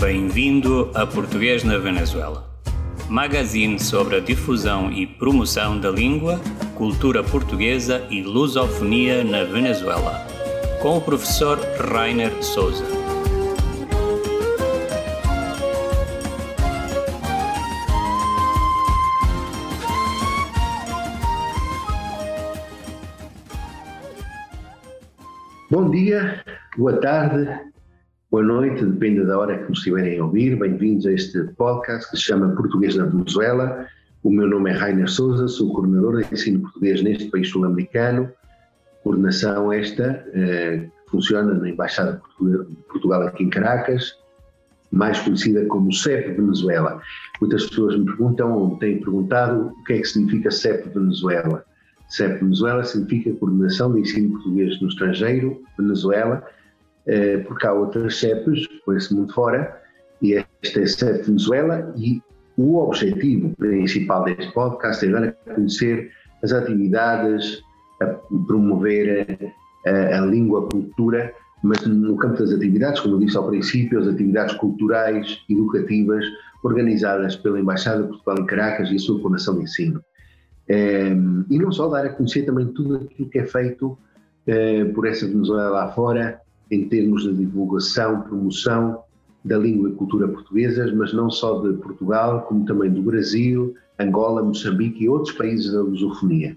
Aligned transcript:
Bem-vindo 0.00 0.90
a 0.92 1.06
Português 1.06 1.62
na 1.62 1.78
Venezuela. 1.78 2.50
Magazine 3.08 3.78
sobre 3.78 4.16
a 4.16 4.20
difusão 4.20 4.90
e 4.90 5.06
promoção 5.06 5.78
da 5.78 5.88
língua, 5.88 6.40
cultura 6.74 7.22
portuguesa 7.22 8.04
e 8.10 8.20
lusofonia 8.20 9.22
na 9.22 9.44
Venezuela. 9.44 10.26
Com 10.82 10.98
o 10.98 11.00
professor 11.00 11.60
Rainer 11.78 12.42
Souza. 12.42 12.84
Bom 25.70 25.88
dia, 25.88 26.44
boa 26.76 27.00
tarde, 27.00 27.73
boa 28.34 28.42
noite, 28.42 28.84
depende 28.84 29.24
da 29.24 29.38
hora 29.38 29.56
que 29.56 29.68
nos 29.68 29.78
estiverem 29.78 30.18
a 30.18 30.24
ouvir. 30.24 30.58
Bem-vindos 30.58 31.06
a 31.06 31.12
este 31.12 31.44
podcast 31.56 32.10
que 32.10 32.16
se 32.16 32.24
chama 32.24 32.48
Português 32.56 32.96
na 32.96 33.04
Venezuela. 33.04 33.86
O 34.24 34.30
meu 34.30 34.48
nome 34.48 34.70
é 34.70 34.72
Rainer 34.72 35.08
Souza, 35.08 35.46
sou 35.46 35.72
coordenador 35.72 36.20
de 36.20 36.34
ensino 36.34 36.62
português 36.62 37.00
neste 37.00 37.26
país 37.26 37.48
sul-americano. 37.50 38.28
Coordenação 39.04 39.72
esta 39.72 40.26
eh, 40.34 40.78
que 41.04 41.10
funciona 41.12 41.54
na 41.54 41.70
Embaixada 41.70 42.20
de 42.40 42.74
Portugal 42.88 43.22
aqui 43.22 43.44
em 43.44 43.50
Caracas, 43.50 44.18
mais 44.90 45.16
conhecida 45.20 45.64
como 45.66 45.92
CEP 45.92 46.32
Venezuela. 46.32 47.00
Muitas 47.40 47.64
pessoas 47.66 47.96
me 47.96 48.04
perguntam, 48.04 48.52
ou 48.52 48.70
me 48.72 48.80
têm 48.80 48.98
perguntado, 48.98 49.68
o 49.68 49.84
que 49.84 49.92
é 49.92 49.98
que 49.98 50.08
significa 50.08 50.50
CEP 50.50 50.88
Venezuela. 50.88 51.64
CEP 52.08 52.40
Venezuela 52.40 52.82
significa 52.82 53.32
Coordenação 53.38 53.94
de 53.94 54.00
Ensino 54.00 54.30
Português 54.32 54.80
no 54.80 54.88
Estrangeiro, 54.88 55.62
Venezuela, 55.78 56.44
porque 57.46 57.66
há 57.66 57.72
outras 57.72 58.18
CEPs, 58.18 58.66
por 58.84 58.96
esse 58.96 59.14
mundo 59.14 59.32
fora, 59.32 59.80
e 60.22 60.34
esta 60.34 60.80
é 60.80 60.86
CEP 60.86 61.26
Venezuela, 61.26 61.92
e 61.96 62.22
o 62.56 62.78
objetivo 62.78 63.54
principal 63.56 64.24
deste 64.24 64.52
podcast 64.52 65.04
é 65.04 65.10
dar 65.10 65.24
a 65.24 65.54
conhecer 65.54 66.10
as 66.42 66.52
atividades, 66.52 67.62
a 68.00 68.06
promover 68.46 69.52
a, 69.86 70.18
a 70.18 70.20
língua, 70.20 70.64
a 70.64 70.70
cultura, 70.70 71.34
mas 71.62 71.84
no 71.86 72.16
campo 72.16 72.38
das 72.38 72.52
atividades, 72.52 73.00
como 73.00 73.14
eu 73.14 73.20
disse 73.20 73.36
ao 73.36 73.48
princípio, 73.48 73.98
as 73.98 74.06
atividades 74.06 74.54
culturais, 74.56 75.38
educativas, 75.48 76.24
organizadas 76.62 77.36
pela 77.36 77.58
Embaixada 77.58 78.02
de 78.02 78.08
Portugal 78.08 78.38
em 78.38 78.46
Caracas 78.46 78.90
e 78.90 78.96
a 78.96 78.98
sua 78.98 79.18
Coordenação 79.20 79.56
de 79.56 79.62
Ensino. 79.62 80.02
É, 80.68 81.08
e 81.50 81.58
não 81.58 81.72
só 81.72 81.88
dar 81.88 82.06
a 82.06 82.10
conhecer 82.10 82.42
também 82.42 82.66
tudo 82.68 82.96
aquilo 82.96 83.28
que 83.28 83.38
é 83.38 83.44
feito 83.44 83.98
é, 84.46 84.84
por 84.86 85.06
essa 85.06 85.26
Venezuela 85.26 85.70
lá 85.70 85.92
fora, 85.92 86.40
em 86.70 86.88
termos 86.88 87.22
de 87.24 87.34
divulgação, 87.34 88.22
promoção 88.22 89.02
da 89.44 89.58
língua 89.58 89.90
e 89.90 89.92
cultura 89.92 90.26
portuguesas, 90.26 90.92
mas 90.94 91.12
não 91.12 91.30
só 91.30 91.60
de 91.60 91.74
Portugal, 91.78 92.42
como 92.42 92.64
também 92.64 92.90
do 92.90 93.02
Brasil, 93.02 93.74
Angola, 93.98 94.42
Moçambique 94.42 95.04
e 95.04 95.08
outros 95.08 95.34
países 95.36 95.72
da 95.72 95.82
lusofonia. 95.82 96.56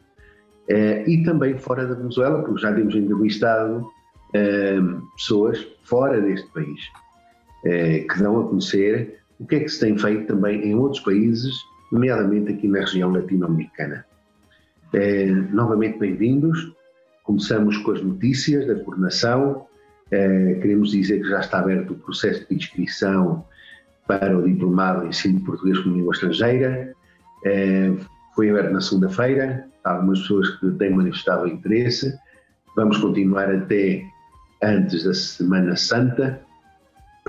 É, 0.69 1.09
e 1.09 1.23
também 1.23 1.57
fora 1.57 1.85
da 1.85 1.95
Venezuela, 1.95 2.43
porque 2.43 2.61
já 2.61 2.73
temos 2.73 2.95
entrevistado 2.95 3.89
pessoas 5.15 5.65
fora 5.83 6.21
deste 6.21 6.47
país, 6.51 6.81
que 7.63 8.19
dão 8.19 8.41
a 8.41 8.47
conhecer 8.47 9.19
o 9.39 9.45
que 9.45 9.55
é 9.55 9.59
que 9.61 9.69
se 9.69 9.79
tem 9.79 9.97
feito 9.97 10.27
também 10.27 10.61
em 10.65 10.75
outros 10.75 11.01
países 11.01 11.55
nomeadamente 11.91 12.51
aqui 12.51 12.67
na 12.67 12.79
região 12.79 13.11
latino-americana. 13.11 14.05
Novamente 15.51 15.99
bem-vindos. 15.99 16.73
Começamos 17.23 17.77
com 17.77 17.91
as 17.91 18.01
notícias 18.01 18.67
da 18.67 18.75
coordenação. 18.75 19.66
É, 20.11 20.53
queremos 20.61 20.91
dizer 20.91 21.21
que 21.21 21.29
já 21.29 21.39
está 21.39 21.59
aberto 21.59 21.91
o 21.91 21.99
processo 21.99 22.47
de 22.47 22.55
inscrição 22.55 23.45
para 24.07 24.37
o 24.37 24.43
Diplomado 24.43 25.05
em 25.05 25.09
Ensino 25.09 25.39
de 25.39 25.45
Português 25.45 25.79
como 25.79 25.97
Língua 25.97 26.13
Estrangeira. 26.13 26.93
É, 27.45 27.91
foi 28.35 28.49
aberto 28.49 28.71
na 28.71 28.81
segunda-feira. 28.81 29.67
Algumas 29.83 30.21
pessoas 30.21 30.49
que 30.57 30.71
têm 30.71 30.91
manifestado 30.91 31.47
interesse. 31.47 32.17
Vamos 32.75 32.97
continuar 32.97 33.53
até 33.53 34.03
antes 34.61 35.03
da 35.03 35.13
Semana 35.13 35.75
Santa 35.75 36.41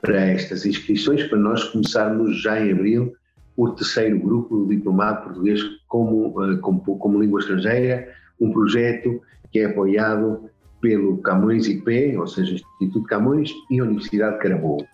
para 0.00 0.21
estas 0.21 0.65
inscrições, 0.65 1.25
para 1.25 1.38
nós 1.38 1.65
começarmos 1.65 2.41
já 2.41 2.61
em 2.61 2.72
abril 2.72 3.12
o 3.56 3.71
terceiro 3.71 4.19
grupo 4.21 4.59
do 4.59 4.69
diplomado 4.69 5.25
português 5.25 5.61
como, 5.88 6.44
eh, 6.44 6.56
como, 6.59 6.81
como 6.81 7.21
língua 7.21 7.41
estrangeira, 7.41 8.09
um 8.41 8.53
projeto 8.53 9.21
que 9.50 9.59
é 9.59 9.65
apoiado 9.65 10.49
pelo 10.81 11.19
Camões 11.19 11.66
IP, 11.66 12.16
ou 12.16 12.27
seja, 12.27 12.55
Instituto 12.55 13.03
Camões 13.05 13.53
e 13.71 13.81
Universidade 13.81 14.37
de 14.37 14.43
Carabobo. 14.43 14.87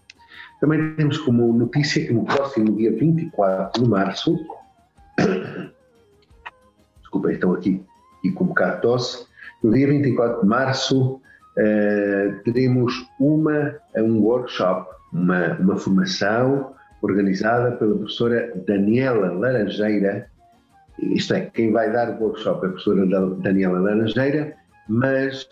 Também 0.61 0.95
temos 0.95 1.19
como 1.19 1.53
notícia 1.53 2.07
que 2.07 2.13
no 2.13 2.25
próximo 2.25 2.77
dia 2.77 2.91
24 2.93 3.83
de 3.83 3.89
março, 3.89 4.39
desculpa, 7.01 7.33
estão 7.33 7.53
aqui 7.53 7.83
e 8.23 8.31
com 8.31 8.45
um 8.45 8.49
bocado 8.49 8.77
de 8.77 8.83
tosse, 8.83 9.27
no 9.63 9.73
dia 9.73 9.87
24 9.87 10.41
de 10.41 10.47
março 10.47 11.15
uh, 11.15 12.43
teremos 12.45 13.07
uma, 13.21 13.75
um 13.97 14.21
workshop, 14.21 14.91
uma, 15.13 15.55
uma 15.59 15.77
formação 15.77 16.75
organizada 17.03 17.73
pela 17.73 17.97
professora 17.97 18.51
Daniela 18.67 19.33
Laranjeira, 19.33 20.31
isto 20.99 21.35
é, 21.35 21.41
quem 21.53 21.73
vai 21.73 21.93
dar 21.93 22.11
o 22.11 22.23
workshop 22.23 22.65
é 22.65 22.69
a 22.69 22.73
professora 22.73 23.07
Daniela 23.43 23.81
Laranjeira, 23.81 24.57
mas 24.89 25.49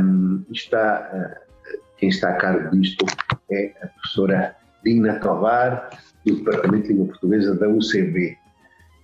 um, 0.00 0.44
está, 0.50 1.10
uh, 1.12 1.80
quem 1.96 2.08
está 2.08 2.30
a 2.30 2.36
cargo 2.36 2.76
disto 2.76 3.06
é 3.50 3.72
a 3.82 3.86
professora 3.86 4.56
Dina 4.84 5.18
Tovar, 5.20 5.90
do 6.26 6.36
Departamento 6.36 6.86
de 6.86 6.92
Língua 6.92 7.06
Portuguesa 7.06 7.54
da 7.54 7.68
UCB. 7.68 8.36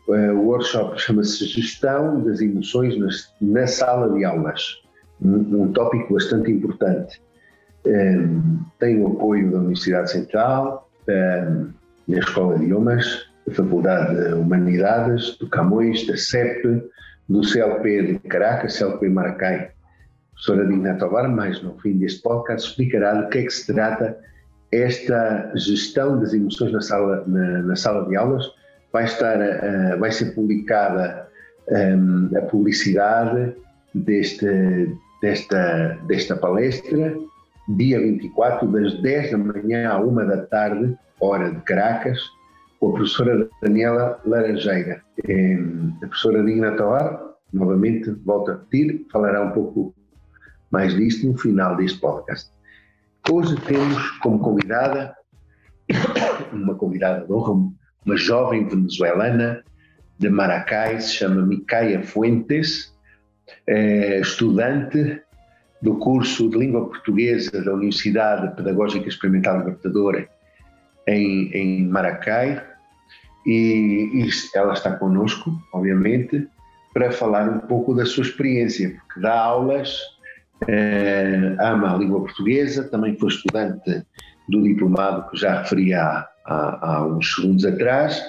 Uh, 0.08 0.32
o 0.32 0.46
workshop 0.46 0.98
chama-se 1.00 1.44
Gestão 1.44 2.22
das 2.22 2.40
Emoções 2.40 2.96
na 3.40 3.66
Sala 3.66 4.16
de 4.16 4.24
Aulas, 4.24 4.82
um, 5.20 5.62
um 5.62 5.72
tópico 5.72 6.14
bastante 6.14 6.50
importante. 6.50 7.20
Um, 7.84 8.60
tem 8.78 9.00
o 9.00 9.08
apoio 9.08 9.50
da 9.50 9.58
Universidade 9.58 10.10
Central, 10.10 10.90
um, 11.08 11.70
na 12.08 12.18
Escola 12.18 12.58
de 12.58 12.64
Idiomas, 12.64 13.28
da 13.46 13.54
Faculdade 13.54 14.28
de 14.28 14.34
Humanidades, 14.34 15.36
do 15.38 15.48
Camões, 15.48 16.06
da 16.06 16.16
CEP, 16.16 16.82
do 17.28 17.44
CLP 17.44 18.02
de 18.02 18.18
Caracas, 18.28 18.74
CLP 18.74 19.08
Maracai. 19.08 19.70
Professora 20.32 20.66
Digna 20.66 20.94
Tovar, 20.94 21.28
mais 21.28 21.60
no 21.62 21.76
fim 21.80 21.98
deste 21.98 22.22
podcast, 22.22 22.68
explicará 22.68 23.14
do 23.14 23.28
que 23.28 23.38
é 23.38 23.42
que 23.42 23.50
se 23.50 23.72
trata 23.72 24.16
esta 24.70 25.52
gestão 25.56 26.20
das 26.20 26.32
emoções 26.32 26.72
na 26.72 26.80
sala, 26.80 27.24
na, 27.26 27.62
na 27.62 27.76
sala 27.76 28.08
de 28.08 28.16
aulas. 28.16 28.44
Vai, 28.92 29.04
estar, 29.04 29.36
uh, 29.36 29.98
vai 29.98 30.12
ser 30.12 30.34
publicada 30.34 31.28
um, 31.68 32.30
a 32.36 32.42
publicidade 32.42 33.52
deste, 33.94 34.94
desta, 35.20 35.98
desta 36.06 36.36
palestra, 36.36 37.16
dia 37.76 38.00
24, 38.00 38.66
das 38.68 38.94
10 39.02 39.32
da 39.32 39.38
manhã 39.38 39.90
à 39.90 40.00
1 40.00 40.14
da 40.26 40.46
tarde, 40.46 40.96
hora 41.20 41.50
de 41.50 41.60
Caracas, 41.62 42.20
com 42.78 42.90
a 42.90 42.92
professora 42.92 43.48
Daniela 43.62 44.20
Laranjeira. 44.24 45.02
A 46.02 46.06
professora 46.06 46.44
Digna 46.44 46.76
Toar, 46.76 47.20
novamente, 47.52 48.10
volto 48.24 48.50
a 48.50 48.54
repetir, 48.54 49.06
falará 49.10 49.42
um 49.42 49.50
pouco 49.50 49.94
mais 50.70 50.94
disto 50.94 51.26
no 51.26 51.36
final 51.36 51.76
deste 51.76 51.98
podcast. 51.98 52.50
Hoje 53.30 53.56
temos 53.62 54.10
como 54.18 54.38
convidada, 54.38 55.14
uma 56.52 56.74
convidada 56.74 57.26
de 57.26 57.32
honra, 57.32 57.70
uma 58.06 58.16
jovem 58.16 58.68
venezuelana 58.68 59.62
de 60.18 60.28
Maracay, 60.28 61.00
se 61.00 61.14
chama 61.14 61.42
Micaia 61.42 62.02
Fuentes, 62.02 62.94
é 63.66 64.20
estudante 64.20 65.20
do 65.80 65.96
curso 65.98 66.50
de 66.50 66.58
Língua 66.58 66.88
Portuguesa 66.88 67.62
da 67.62 67.72
Universidade 67.72 68.54
Pedagógica 68.56 69.08
Experimental 69.08 69.58
Libertadora 69.58 70.28
em, 71.08 71.50
em 71.52 71.88
Maracai 71.88 72.62
e, 73.46 74.10
e 74.14 74.28
ela 74.54 74.74
está 74.74 74.92
connosco, 74.92 75.50
obviamente, 75.72 76.46
para 76.92 77.10
falar 77.10 77.48
um 77.48 77.60
pouco 77.60 77.94
da 77.94 78.04
sua 78.04 78.24
experiência, 78.24 78.90
porque 78.90 79.20
dá 79.20 79.38
aulas, 79.38 79.98
eh, 80.66 81.56
ama 81.60 81.94
a 81.94 81.96
língua 81.96 82.20
portuguesa, 82.20 82.88
também 82.90 83.16
foi 83.16 83.28
estudante 83.28 84.04
do 84.48 84.62
diplomado 84.62 85.30
que 85.30 85.36
já 85.38 85.62
referi 85.62 85.94
há, 85.94 86.28
há, 86.44 86.96
há 86.96 87.06
uns 87.06 87.34
segundos 87.34 87.64
atrás 87.64 88.22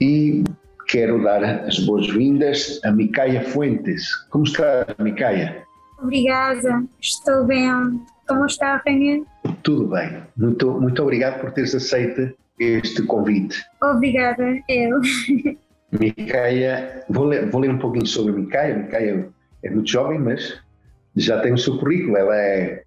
e 0.00 0.44
quero 0.88 1.22
dar 1.22 1.42
as 1.44 1.78
boas-vindas 1.80 2.80
a 2.84 2.90
Micaia 2.90 3.44
Fuentes. 3.44 4.14
Como 4.30 4.44
está, 4.44 4.86
Micaia? 4.98 5.62
Obrigada, 6.02 6.84
estou 7.00 7.44
bem. 7.44 7.70
Como 8.26 8.44
está, 8.46 8.82
Rainha? 8.84 9.22
Tudo 9.62 9.88
bem. 9.88 10.22
Muito, 10.36 10.80
muito 10.80 11.02
obrigado 11.02 11.40
por 11.40 11.50
teres 11.52 11.74
aceito 11.74 12.34
este 12.58 13.02
convite. 13.02 13.62
Obrigada, 13.82 14.58
eu. 14.68 15.00
Micaia, 15.92 17.04
vou 17.08 17.24
ler, 17.24 17.48
vou 17.48 17.60
ler 17.60 17.70
um 17.70 17.78
pouquinho 17.78 18.06
sobre 18.06 18.32
a 18.32 18.36
Micaia. 18.36 18.76
Micaia 18.76 19.28
é 19.62 19.70
muito 19.70 19.90
jovem, 19.90 20.18
mas 20.18 20.60
já 21.16 21.40
tem 21.40 21.52
o 21.52 21.58
seu 21.58 21.78
currículo. 21.78 22.16
Ela 22.16 22.36
é 22.36 22.82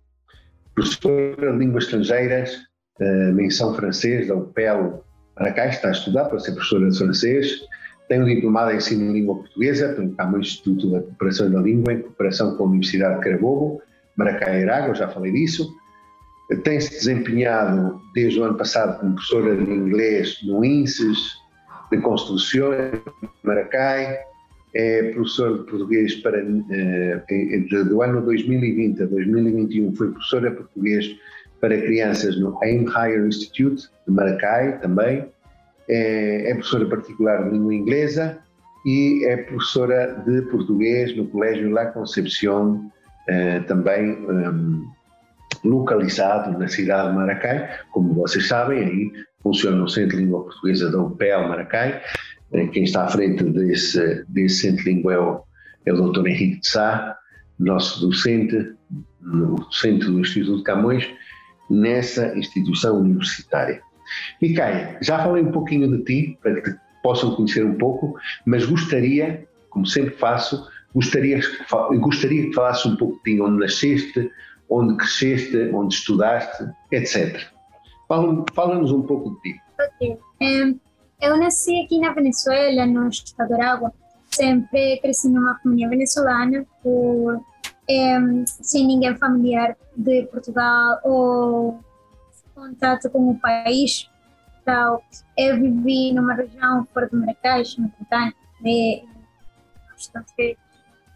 professora 0.76 1.52
de 1.52 1.58
línguas 1.58 1.86
estrangeiras 1.86 2.56
uh, 3.00 3.34
menção 3.34 3.74
francês 3.74 4.28
da 4.28 4.36
UPEL 4.36 5.04
Maracai, 5.38 5.70
está 5.70 5.90
a 5.90 5.92
estudar 5.92 6.26
para 6.26 6.40
ser 6.40 6.52
professora 6.52 6.90
de 6.90 6.98
francês, 6.98 7.62
tem 8.08 8.22
um 8.22 8.26
diplomado 8.26 8.72
em 8.72 8.78
ensino 8.78 9.08
de 9.08 9.20
língua 9.20 9.36
portuguesa, 9.36 9.96
tem 9.96 10.16
um 10.20 10.40
Instituto 10.40 10.92
da 10.92 11.00
Cooperação 11.00 11.50
da 11.50 11.62
Língua, 11.62 11.94
em 11.94 12.02
cooperação 12.02 12.56
com 12.56 12.64
a 12.64 12.68
Universidade 12.68 13.16
de 13.16 13.22
Carabobo, 13.22 13.82
Maracai 14.16 14.62
Iraga, 14.62 14.94
já 14.94 15.08
falei 15.08 15.32
disso. 15.32 15.74
Tem-se 16.64 16.90
desempenhado 16.90 18.02
desde 18.14 18.40
o 18.40 18.44
ano 18.44 18.58
passado 18.58 19.00
como 19.00 19.16
professora 19.16 19.56
de 19.56 19.72
inglês 19.72 20.38
no 20.44 20.64
INSES 20.66 21.18
de 21.92 21.98
Construção, 22.00 22.72
Maracai, 23.44 24.18
é 24.74 25.12
professor 25.12 25.60
de 25.60 25.70
português 25.70 26.16
para, 26.16 26.40
eh, 26.40 27.84
do 27.86 28.02
ano 28.02 28.22
2020 28.22 29.04
a 29.04 29.06
2021, 29.06 29.96
foi 29.96 30.12
professora 30.12 30.50
de 30.50 30.56
português 30.58 31.06
para 31.60 31.80
crianças 31.80 32.40
no 32.40 32.58
AIM 32.64 32.86
Higher 32.86 33.26
Institute 33.28 33.90
de 34.08 34.14
Maracai 34.14 34.80
também, 34.80 35.26
é, 35.90 36.52
é 36.52 36.54
professora 36.54 36.86
particular 36.88 37.44
de 37.44 37.52
língua 37.52 37.76
inglesa 37.76 38.40
e 38.86 39.26
é 39.26 39.38
professora 39.38 40.24
de 40.26 40.42
português 40.44 41.16
no 41.16 41.28
Colégio 41.28 41.70
La 41.70 41.88
Concepción, 41.88 42.90
eh, 43.28 43.60
também 43.62 44.12
um, 44.12 44.88
localizado 45.64 46.58
na 46.58 46.68
cidade 46.68 47.10
de 47.10 47.16
Maracai. 47.16 47.70
Como 47.92 48.14
vocês 48.14 48.48
sabem, 48.48 48.80
aí 48.80 49.12
funciona 49.42 49.84
o 49.84 49.88
Centro 49.88 50.18
de 50.18 50.24
Língua 50.24 50.44
Portuguesa 50.44 50.92
da 50.92 51.00
UPEL 51.00 51.48
Maracai. 51.48 52.02
Eh, 52.54 52.68
quem 52.68 52.84
está 52.84 53.06
à 53.06 53.08
frente 53.08 53.44
desse, 53.44 54.26
desse 54.30 54.62
Centro 54.62 54.84
de 54.84 54.94
Língua 54.94 55.14
é 55.14 55.20
o, 55.20 55.44
é 55.86 55.94
o 55.94 56.12
Dr. 56.12 56.28
Henrique 56.28 56.62
de 56.62 56.68
Sá, 56.68 57.18
nosso 57.60 58.06
docente 58.06 58.74
no 59.22 59.72
centro 59.72 60.12
do 60.12 60.20
Instituto 60.20 60.64
Camões, 60.64 61.08
nessa 61.70 62.38
instituição 62.38 63.00
universitária. 63.00 63.82
Micaia, 64.42 64.98
já 65.02 65.20
falei 65.20 65.44
um 65.44 65.52
pouquinho 65.52 65.90
de 65.90 66.04
ti, 66.04 66.40
para 66.42 66.60
que 66.62 66.76
possam 67.02 67.36
conhecer 67.36 67.66
um 67.66 67.76
pouco, 67.76 68.16
mas 68.46 68.66
gostaria, 68.66 69.46
como 69.70 69.86
sempre 69.86 70.16
faço, 70.16 70.68
gostaria, 70.94 71.40
gostaria 72.00 72.48
que 72.48 72.54
falasses 72.54 72.86
um 72.86 72.96
pouco 72.96 73.18
de 73.18 73.36
ti, 73.36 73.42
onde 73.42 73.60
nasceste, 73.60 74.30
onde 74.72 74.96
cresceste, 74.96 75.70
onde 75.74 75.94
estudaste, 75.94 76.64
etc. 76.92 77.46
Fala-nos 78.08 78.92
um 78.92 79.02
pouco 79.04 79.32
de 79.36 79.42
ti. 79.42 79.62
Ok. 79.80 80.20
Eu 81.22 81.38
nasci 81.38 81.84
aqui 81.84 82.00
na 82.00 82.14
Venezuela, 82.14 82.86
no 82.86 83.08
estado 83.10 83.50
de 83.50 83.54
Aragua. 83.54 83.94
Sempre 84.32 84.98
cresci 85.02 85.30
numa 85.30 85.60
família 85.60 85.90
venezuelana, 85.90 86.66
por, 86.82 87.36
um, 87.90 88.44
sem 88.46 88.88
ninguém 88.88 89.16
familiar 89.18 89.78
de 89.96 90.24
Portugal 90.24 91.00
ou 91.04 91.80
contato 92.56 93.10
com 93.10 93.30
o 93.30 93.40
país. 93.40 94.10
Então, 94.62 95.02
eu 95.38 95.60
vivi 95.60 96.14
numa 96.14 96.34
região 96.34 96.88
fora 96.94 97.10
de 97.10 97.16
Maracás, 97.16 97.78
no 97.78 97.92
Montana, 98.00 98.34
de 98.62 99.04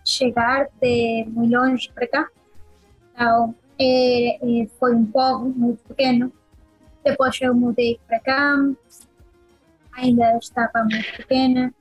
chegar 0.04 0.68
de 0.82 1.26
muito 1.30 1.52
longe 1.52 1.92
para 1.94 2.08
cá. 2.08 2.28
Então, 3.16 3.56
é, 3.80 4.36
é, 4.36 4.68
foi 4.78 4.94
um 4.94 5.06
povo 5.06 5.50
muito 5.50 5.82
pequeno. 5.88 6.32
Depois 7.04 7.40
eu 7.42 7.56
mudei 7.56 8.00
para 8.08 8.20
cá, 8.20 8.58
ainda 9.94 10.38
estava 10.38 10.84
muito 10.84 11.18
pequena. 11.18 11.74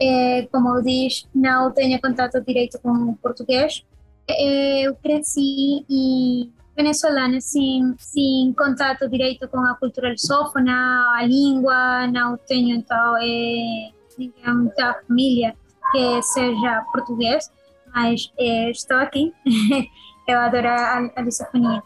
É, 0.00 0.48
como 0.50 0.76
eu 0.76 0.82
disse, 0.82 1.26
não 1.34 1.72
tenho 1.72 2.00
contato 2.00 2.40
direito 2.40 2.78
com 2.80 2.90
o 2.90 3.16
português. 3.16 3.84
É, 4.28 4.82
eu 4.82 4.94
cresci 4.96 5.84
e 5.88 6.50
venezuelana 6.76 7.40
sem, 7.40 7.94
sem 7.98 8.52
contato 8.52 9.08
direito 9.08 9.48
com 9.48 9.58
a 9.60 9.74
cultura 9.74 10.10
lusófona, 10.10 11.12
a 11.16 11.24
língua, 11.24 12.06
não 12.08 12.36
tenho 12.36 12.76
então 12.76 13.16
é, 13.16 13.90
ninguém 14.16 14.72
família 15.06 15.54
que 15.90 16.22
seja 16.22 16.84
português, 16.92 17.50
mas 17.94 18.32
é, 18.38 18.70
estou 18.70 18.96
aqui. 18.98 19.32
eu 20.28 20.38
adoro 20.38 20.68
a, 20.68 21.10
a 21.16 21.20
lusofonia. 21.22 21.82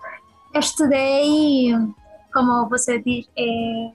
Estudei, 0.54 1.72
como 2.32 2.68
você 2.68 3.00
diz, 3.00 3.26
é, 3.38 3.90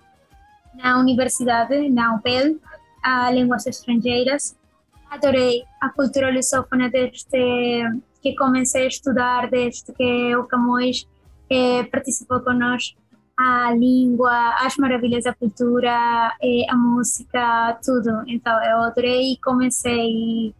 na 0.75 0.99
universidade, 0.99 1.89
na 1.89 2.15
UPEL, 2.15 2.57
a 3.03 3.29
línguas 3.29 3.67
estrangeiras. 3.67 4.57
Adorei 5.09 5.63
a 5.81 5.89
cultura 5.89 6.31
lusófona 6.31 6.89
desde 6.89 7.83
que 8.21 8.35
comecei 8.35 8.85
a 8.85 8.88
estudar 8.88 9.49
desde 9.49 9.94
que 9.94 10.35
o 10.35 10.45
Camões 10.45 11.07
eh, 11.49 11.83
participou 11.83 12.39
conosco 12.41 12.97
a 13.38 13.71
língua, 13.71 14.55
as 14.65 14.75
maravilhas 14.77 15.23
da 15.25 15.33
cultura, 15.33 16.35
eh, 16.41 16.65
a 16.69 16.75
música, 16.75 17.79
tudo. 17.85 18.23
Então 18.27 18.53
eu 18.63 18.77
adorei 18.81 19.33
e 19.33 19.38
comecei, 19.38 20.53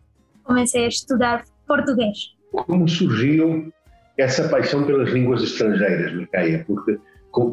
comecei 0.44 0.86
a 0.86 0.88
estudar 0.88 1.44
português. 1.68 2.36
Como 2.52 2.88
surgiu 2.88 3.74
essa 4.18 4.48
paixão 4.50 4.84
pelas 4.84 5.10
línguas 5.10 5.44
estrangeiras, 5.44 6.14
Micaia? 6.14 6.64
Porque 6.66 6.98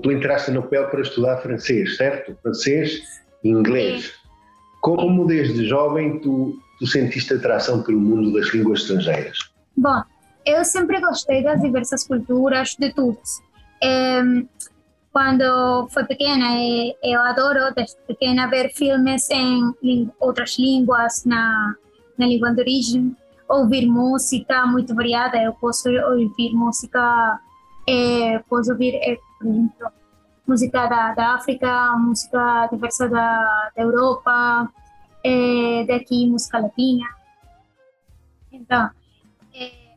tu 0.03 0.11
entraste 0.11 0.51
no 0.51 0.63
PEL 0.63 0.89
para 0.89 1.03
estudar 1.03 1.39
francês, 1.39 1.97
certo? 1.97 2.37
Francês 2.43 3.03
e 3.43 3.49
inglês. 3.49 4.05
Sim. 4.05 4.13
Como 4.81 5.27
desde 5.27 5.67
jovem 5.67 6.19
tu, 6.21 6.59
tu 6.79 6.87
sentiste 6.87 7.35
atração 7.35 7.83
pelo 7.83 8.01
mundo 8.01 8.33
das 8.33 8.49
línguas 8.49 8.81
estrangeiras? 8.81 9.39
Bom, 9.77 10.03
eu 10.47 10.65
sempre 10.65 11.01
gostei 11.01 11.43
das 11.43 11.61
diversas 11.61 12.07
culturas, 12.07 12.77
de 12.79 12.93
tudo. 12.93 13.19
É, 13.83 14.23
quando 15.13 15.89
fui 15.91 16.05
pequena, 16.05 16.47
eu 17.03 17.21
adoro, 17.21 17.73
desde 17.75 17.97
pequena, 18.07 18.49
ver 18.49 18.71
filmes 18.75 19.29
em 19.31 20.11
outras 20.19 20.59
línguas, 20.59 21.25
na, 21.25 21.75
na 22.19 22.27
língua 22.27 22.53
de 22.53 22.61
origem, 22.61 23.17
ouvir 23.55 23.87
música 23.87 24.67
muito 24.67 24.95
variada. 24.95 25.43
Eu 25.43 25.53
posso 25.55 25.89
ouvir 25.89 26.53
música, 26.55 27.41
é, 27.89 28.39
posso 28.49 28.73
ouvir, 28.73 28.95
é, 28.95 29.19
por 29.39 29.47
exemplo, 29.47 29.89
música 30.47 30.87
da, 30.87 31.15
da 31.15 31.35
África, 31.35 31.97
música 31.97 32.69
diversa 32.71 33.09
da, 33.09 33.71
da 33.77 33.83
Europa, 33.83 34.69
é, 35.25 35.85
daqui 35.87 36.29
música 36.29 36.59
latina. 36.59 37.09
Então, 38.53 38.91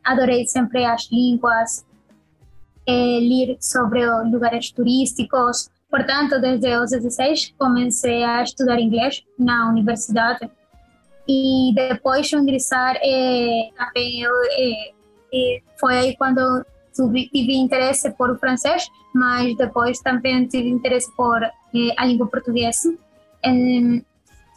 adorei 0.04 0.46
sempre 0.46 0.84
as 0.84 1.10
línguas, 1.10 1.84
eh, 2.86 3.20
ler 3.20 3.58
sobre 3.60 4.04
lugares 4.30 4.70
turísticos. 4.70 5.70
Portanto, 5.90 6.40
desde 6.40 6.74
os 6.78 6.90
16 6.90 7.54
comecei 7.58 8.24
a 8.24 8.42
estudar 8.42 8.80
inglês 8.80 9.22
na 9.38 9.68
universidade 9.68 10.50
e 11.28 11.72
depois 11.74 12.26
de 12.26 12.36
ingressar 12.36 12.96
eh, 13.02 13.70
também 13.76 14.22
eu, 14.22 14.32
eh, 14.58 15.60
foi 15.78 15.98
aí 15.98 16.16
quando 16.16 16.64
tive 16.92 17.54
interesse 17.54 18.10
por 18.12 18.38
francês, 18.38 18.88
mas 19.14 19.56
depois 19.56 19.98
também 20.00 20.46
tive 20.46 20.68
interesse 20.68 21.14
por 21.16 21.42
a 21.44 22.04
língua 22.06 22.26
portuguesa. 22.26 22.96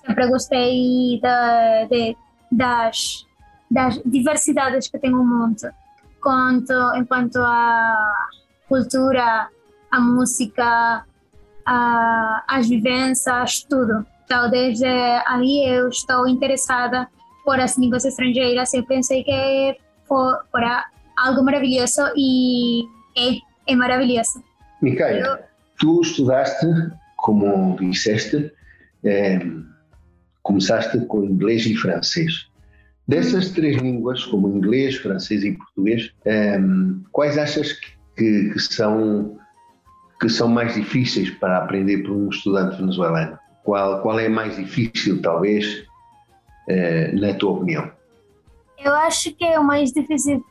sempre 0.06 0.28
gostei 0.28 1.20
de, 1.22 1.88
de, 1.90 2.18
das 2.52 3.26
das 3.72 4.02
diversidades 4.06 4.90
que 4.90 5.00
tem 5.00 5.14
o 5.14 5.24
mundo, 5.24 5.72
quanto 6.22 6.74
enquanto 6.98 7.38
a 7.38 8.28
cultura, 8.68 9.48
a 9.90 10.00
música, 10.02 11.06
a, 11.66 12.44
as 12.50 12.68
vivências, 12.68 13.64
tudo. 13.64 14.06
Então, 14.32 14.50
desde 14.50 14.86
ali 15.28 15.68
eu 15.68 15.90
estou 15.90 16.26
interessada 16.26 17.06
por 17.44 17.60
as 17.60 17.78
línguas 17.78 18.06
estrangeiras. 18.06 18.74
Eu 18.74 18.86
pensei 18.86 19.26
que 19.26 19.78
for, 20.08 20.46
fora 20.50 20.86
algo 21.18 21.44
maravilhoso 21.44 22.02
e 22.16 22.86
é, 23.18 23.74
é 23.74 23.76
maravilhoso. 23.76 24.42
Micaela, 24.82 25.28
eu... 25.28 25.38
tu 25.78 26.00
estudaste, 26.02 26.66
como 27.18 27.76
disseste, 27.76 28.50
é, 29.04 29.38
começaste 30.44 30.98
com 31.08 31.26
inglês 31.26 31.66
e 31.66 31.76
francês. 31.76 32.48
Dessas 33.06 33.50
três 33.50 33.82
línguas, 33.82 34.24
como 34.24 34.48
inglês, 34.48 34.96
francês 34.96 35.44
e 35.44 35.52
português, 35.52 36.10
um, 36.26 36.32
ehm, 36.32 37.04
quais 37.12 37.38
achas 37.38 37.74
que, 37.74 38.54
que, 38.54 38.60
são, 38.60 39.38
que 40.22 40.30
são 40.30 40.48
mais 40.48 40.74
difíceis 40.74 41.30
para 41.32 41.58
aprender 41.58 41.98
por 42.04 42.12
um 42.12 42.30
estudante 42.30 42.78
venezuelano? 42.78 43.41
Qual, 43.64 44.02
qual 44.02 44.20
é 44.20 44.28
mais 44.28 44.56
difícil, 44.56 45.22
talvez, 45.22 45.86
uh, 46.68 47.20
na 47.20 47.34
tua 47.36 47.52
opinião? 47.52 47.92
Eu 48.78 48.94
acho 48.96 49.32
que 49.36 49.46
o 49.58 49.64
mais 49.64 49.92
difícil 49.92 50.44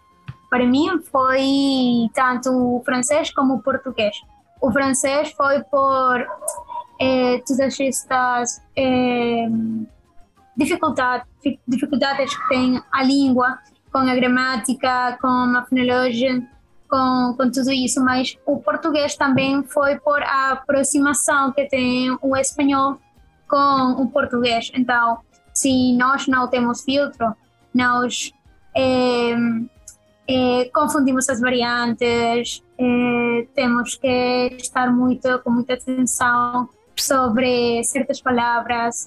para 0.49 0.67
mim 0.67 1.00
foi 1.11 2.11
tanto 2.14 2.50
o 2.50 2.83
francês 2.85 3.33
como 3.33 3.55
o 3.55 3.62
português. 3.62 4.17
O 4.61 4.71
francês 4.71 5.33
foi 5.33 5.62
por 5.64 6.26
eh, 7.00 7.43
todas 7.47 7.81
estas. 7.81 8.61
Eh, 8.76 9.49
dificuldade, 10.57 11.25
dificuldades 11.67 12.37
que 12.37 12.49
tem 12.49 12.83
a 12.93 13.02
língua, 13.02 13.59
com 13.90 13.99
a 13.99 14.14
gramática, 14.14 15.17
com 15.21 15.26
a 15.26 15.64
fonologia, 15.67 16.43
com, 16.90 17.35
com 17.37 17.50
tudo 17.50 17.70
isso, 17.70 18.04
mas 18.04 18.37
o 18.44 18.59
português 18.59 19.16
também 19.16 19.62
foi 19.62 19.99
por 20.00 20.20
a 20.23 20.50
aproximação 20.52 21.52
que 21.52 21.64
tem 21.66 22.16
o 22.20 22.37
espanhol 22.37 22.99
com 23.49 24.02
o 24.02 24.11
português. 24.11 24.70
Então, 24.75 25.18
se 25.54 25.92
nós 25.97 26.26
não 26.26 26.49
temos 26.49 26.82
filtro, 26.82 27.35
nós 27.73 28.32
é, 28.75 29.32
é, 30.28 30.64
confundimos 30.75 31.28
as 31.28 31.40
variantes, 31.40 32.62
é, 32.78 33.47
temos 33.54 33.97
que 33.97 34.56
estar 34.61 34.92
muito 34.92 35.38
com 35.40 35.50
muita 35.50 35.75
atenção 35.75 36.68
sobre 36.97 37.82
certas 37.85 38.20
palavras, 38.20 39.06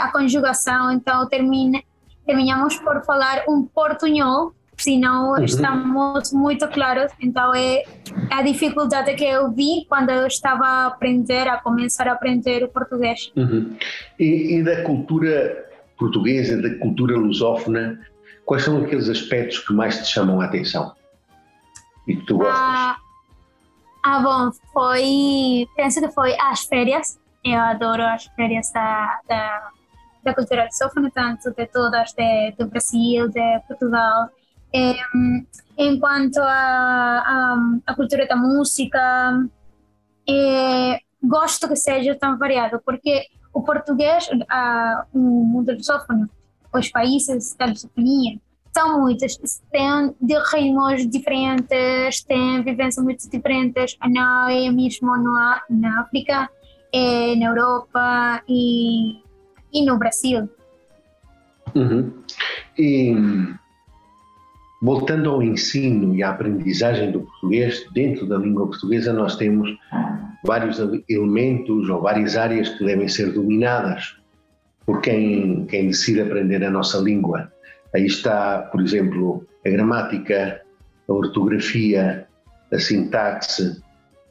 a 0.00 0.10
conjugação. 0.10 0.90
Então, 0.90 1.28
termina, 1.28 1.82
terminamos 2.24 2.76
por 2.78 3.04
falar 3.04 3.44
um 3.48 3.64
portunhol 3.64 4.54
se 4.76 4.98
não 4.98 5.30
uhum. 5.30 5.44
estamos 5.44 6.32
muito 6.32 6.68
claros. 6.68 7.10
Então 7.20 7.54
é 7.54 7.82
a 8.30 8.42
dificuldade 8.42 9.14
que 9.14 9.24
eu 9.24 9.50
vi 9.50 9.86
quando 9.88 10.10
eu 10.10 10.26
estava 10.26 10.64
a 10.64 10.86
aprender, 10.86 11.48
a 11.48 11.56
começar 11.58 12.06
a 12.08 12.12
aprender 12.12 12.62
o 12.62 12.68
português. 12.68 13.32
Uhum. 13.36 13.76
E, 14.18 14.56
e, 14.56 14.62
da 14.62 14.82
cultura 14.82 15.64
portuguesa, 15.98 16.60
da 16.60 16.74
cultura 16.78 17.16
lusófona, 17.16 17.98
quais 18.44 18.64
são 18.64 18.82
aqueles 18.82 19.08
aspectos 19.08 19.58
que 19.60 19.72
mais 19.72 19.98
te 19.98 20.12
chamam 20.12 20.40
a 20.40 20.44
atenção 20.44 20.94
e 22.06 22.16
que 22.16 22.26
tu 22.26 22.36
gostas? 22.36 22.58
Ah, 22.58 22.96
ah 24.04 24.20
bom, 24.20 24.50
foi, 24.72 25.66
penso 25.74 26.00
que 26.00 26.10
foi 26.12 26.36
as 26.38 26.64
férias. 26.64 27.18
Eu 27.42 27.60
adoro 27.60 28.02
as 28.02 28.24
férias 28.36 28.70
da, 28.72 29.20
da, 29.26 29.70
da 30.22 30.34
cultura 30.34 30.66
lusófona, 30.66 31.10
tanto 31.14 31.50
de 31.52 31.66
todas, 31.66 32.12
de, 32.12 32.52
do 32.58 32.66
Brasil, 32.66 33.28
de 33.28 33.60
Portugal 33.68 34.28
enquanto 35.78 36.38
a, 36.38 36.48
a, 36.48 37.78
a, 37.86 37.94
cultura 37.94 38.26
da 38.26 38.36
música, 38.36 39.48
é, 40.28 41.00
gosto 41.22 41.68
que 41.68 41.76
seja 41.76 42.14
tão 42.14 42.38
variado, 42.38 42.80
porque 42.84 43.26
o 43.52 43.62
português, 43.62 44.28
a, 44.48 45.06
o 45.12 45.18
mundo 45.18 45.72
lusófono, 45.72 46.28
os 46.72 46.88
países 46.90 47.54
da 47.54 47.66
lusofonia, 47.66 48.38
são 48.74 49.00
muitos, 49.00 49.38
têm 49.72 50.14
ritmos 50.52 51.08
diferentes, 51.08 52.22
têm 52.24 52.62
vivências 52.62 53.02
muito 53.02 53.30
diferentes, 53.30 53.96
não 54.06 54.50
é 54.50 54.70
mesmo 54.70 55.16
na, 55.16 55.62
na 55.70 56.00
África, 56.02 56.50
é 56.92 57.34
na 57.36 57.46
Europa 57.46 58.42
e, 58.46 59.22
e 59.72 59.84
no 59.86 59.98
Brasil. 59.98 60.48
Uhum. 61.74 62.12
E 62.78 63.14
Voltando 64.80 65.30
ao 65.30 65.42
ensino 65.42 66.14
e 66.14 66.22
à 66.22 66.30
aprendizagem 66.30 67.10
do 67.10 67.20
português, 67.20 67.86
dentro 67.94 68.26
da 68.26 68.36
língua 68.36 68.66
portuguesa 68.66 69.12
nós 69.12 69.36
temos 69.36 69.70
vários 70.44 70.78
elementos 71.08 71.88
ou 71.88 72.02
várias 72.02 72.36
áreas 72.36 72.68
que 72.68 72.84
devem 72.84 73.08
ser 73.08 73.32
dominadas 73.32 74.16
por 74.84 75.00
quem, 75.00 75.66
quem 75.66 75.88
decide 75.88 76.20
aprender 76.20 76.62
a 76.64 76.70
nossa 76.70 76.98
língua. 76.98 77.50
Aí 77.94 78.06
está, 78.06 78.58
por 78.70 78.80
exemplo, 78.80 79.44
a 79.66 79.70
gramática, 79.70 80.60
a 81.08 81.12
ortografia, 81.12 82.26
a 82.72 82.78
sintaxe, 82.78 83.82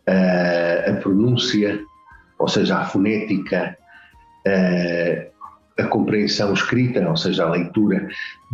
a, 0.08 0.92
a 0.92 0.94
pronúncia, 0.98 1.80
ou 2.40 2.48
seja, 2.48 2.78
a 2.78 2.86
fonética, 2.86 3.78
a, 4.48 5.82
a 5.84 5.88
compreensão 5.88 6.54
escrita, 6.54 7.08
ou 7.10 7.18
seja, 7.18 7.46
a 7.46 7.50
leitura. 7.50 8.08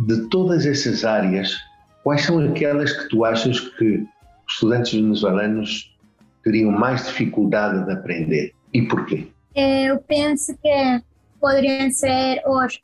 De 0.06 0.28
todas 0.28 0.66
essas 0.66 1.04
áreas, 1.04 1.56
Quais 2.02 2.24
são 2.24 2.38
aquelas 2.38 2.92
que 2.92 3.08
tu 3.08 3.24
achas 3.24 3.60
que 3.60 4.06
os 4.46 4.54
estudantes 4.54 4.92
venezuelanos 4.92 5.96
teriam 6.42 6.70
mais 6.70 7.06
dificuldade 7.06 7.84
de 7.84 7.92
aprender 7.92 8.52
e 8.72 8.82
porquê? 8.82 9.28
Eu 9.54 9.98
penso 9.98 10.56
que 10.60 11.02
poderiam 11.40 11.90
ser 11.90 12.42
os 12.46 12.80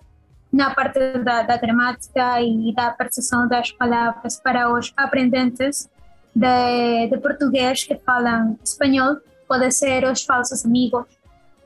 na 0.53 0.75
parte 0.75 0.99
da, 1.19 1.43
da, 1.43 1.57
gramática 1.59 2.41
e 2.41 2.75
da 2.75 2.91
percepção 2.91 3.47
das 3.47 3.71
palavras 3.71 4.41
para 4.41 4.73
os 4.73 4.93
aprendentes 4.97 5.89
de, 6.35 7.09
de 7.11 7.19
português 7.19 7.85
que 7.85 7.97
falam 7.97 8.59
espanhol, 8.65 9.17
pode 9.47 9.71
ser 9.73 10.05
os 10.05 10.23
falsos 10.23 10.65
amigos. 10.65 11.05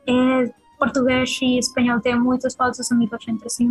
É, 0.07 0.51
português 0.79 1.39
e 1.41 1.59
espanhol 1.59 2.01
têm 2.01 2.19
muitos 2.19 2.55
falsos 2.55 2.91
amigos 2.91 3.27
entre 3.29 3.49
si. 3.51 3.71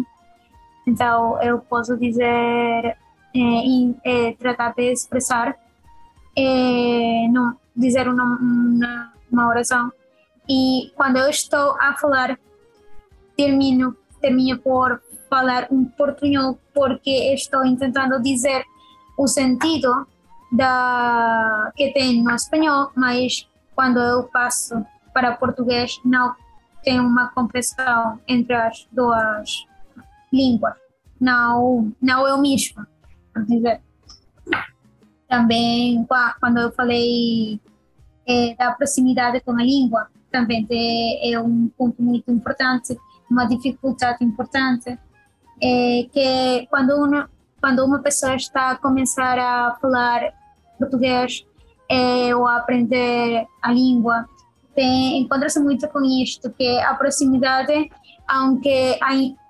Então, 0.88 1.42
eu 1.42 1.60
posso 1.60 1.98
dizer 1.98 2.98
é, 3.36 4.30
é, 4.30 4.34
tratar 4.34 4.74
de 4.74 4.92
expressar, 4.92 5.56
é, 6.36 7.28
não, 7.30 7.58
dizer 7.76 8.08
uma, 8.08 8.24
uma, 8.24 9.14
uma, 9.32 9.48
oração. 9.48 9.92
E 10.50 10.92
quando 10.96 11.18
eu 11.18 11.30
estou 11.30 11.76
a 11.80 11.96
falar, 11.96 12.38
termino, 13.38 13.96
termino 14.20 14.60
por 14.60 15.02
falar 15.30 15.68
um 15.72 15.86
portunhol 15.86 16.60
porque 16.74 17.34
estou 17.34 17.62
tentando 17.78 18.22
dizer 18.22 18.66
o 19.18 19.28
sentido 19.28 20.06
da 20.52 21.72
que 21.76 21.94
tem 21.94 22.22
no 22.22 22.32
espanhol, 22.36 22.92
mas 22.96 23.48
quando 23.74 24.00
eu 24.00 24.24
passo 24.24 24.86
para 25.14 25.38
português 25.38 26.00
não 26.04 26.36
tem 26.84 27.00
uma 27.00 27.30
compreensão 27.30 28.20
entre 28.28 28.54
as 28.54 28.88
duas 28.92 29.66
línguas. 30.34 30.74
Não, 31.20 31.94
não 32.02 32.28
é 32.28 32.34
o 32.34 32.42
mesmo 32.42 32.86
dizer. 33.40 33.82
Também, 35.28 36.06
quando 36.40 36.58
eu 36.58 36.72
falei 36.74 37.60
é, 38.28 38.56
da 38.56 38.72
proximidade 38.72 39.40
com 39.42 39.52
a 39.52 39.64
língua, 39.64 40.08
também 40.32 40.68
é 41.22 41.40
um 41.40 41.70
ponto 41.78 42.02
muito 42.02 42.32
importante, 42.32 42.98
uma 43.30 43.46
dificuldade 43.46 44.24
importante, 44.24 44.98
é 45.62 46.08
que 46.12 46.68
quando 46.70 46.96
uma, 46.96 47.30
quando 47.62 47.86
uma 47.86 48.00
pessoa 48.00 48.36
está 48.36 48.72
a 48.72 48.76
começar 48.76 49.38
a 49.38 49.76
falar 49.82 50.34
português 50.78 51.46
é, 51.90 52.36
ou 52.36 52.48
a 52.48 52.58
aprender 52.58 53.46
a 53.62 53.72
língua, 53.72 54.26
encontra-se 54.76 55.60
muito 55.60 55.88
com 55.90 56.02
isto, 56.04 56.50
que 56.52 56.80
a 56.80 56.94
proximidade, 56.96 57.92
aunque, 58.28 58.98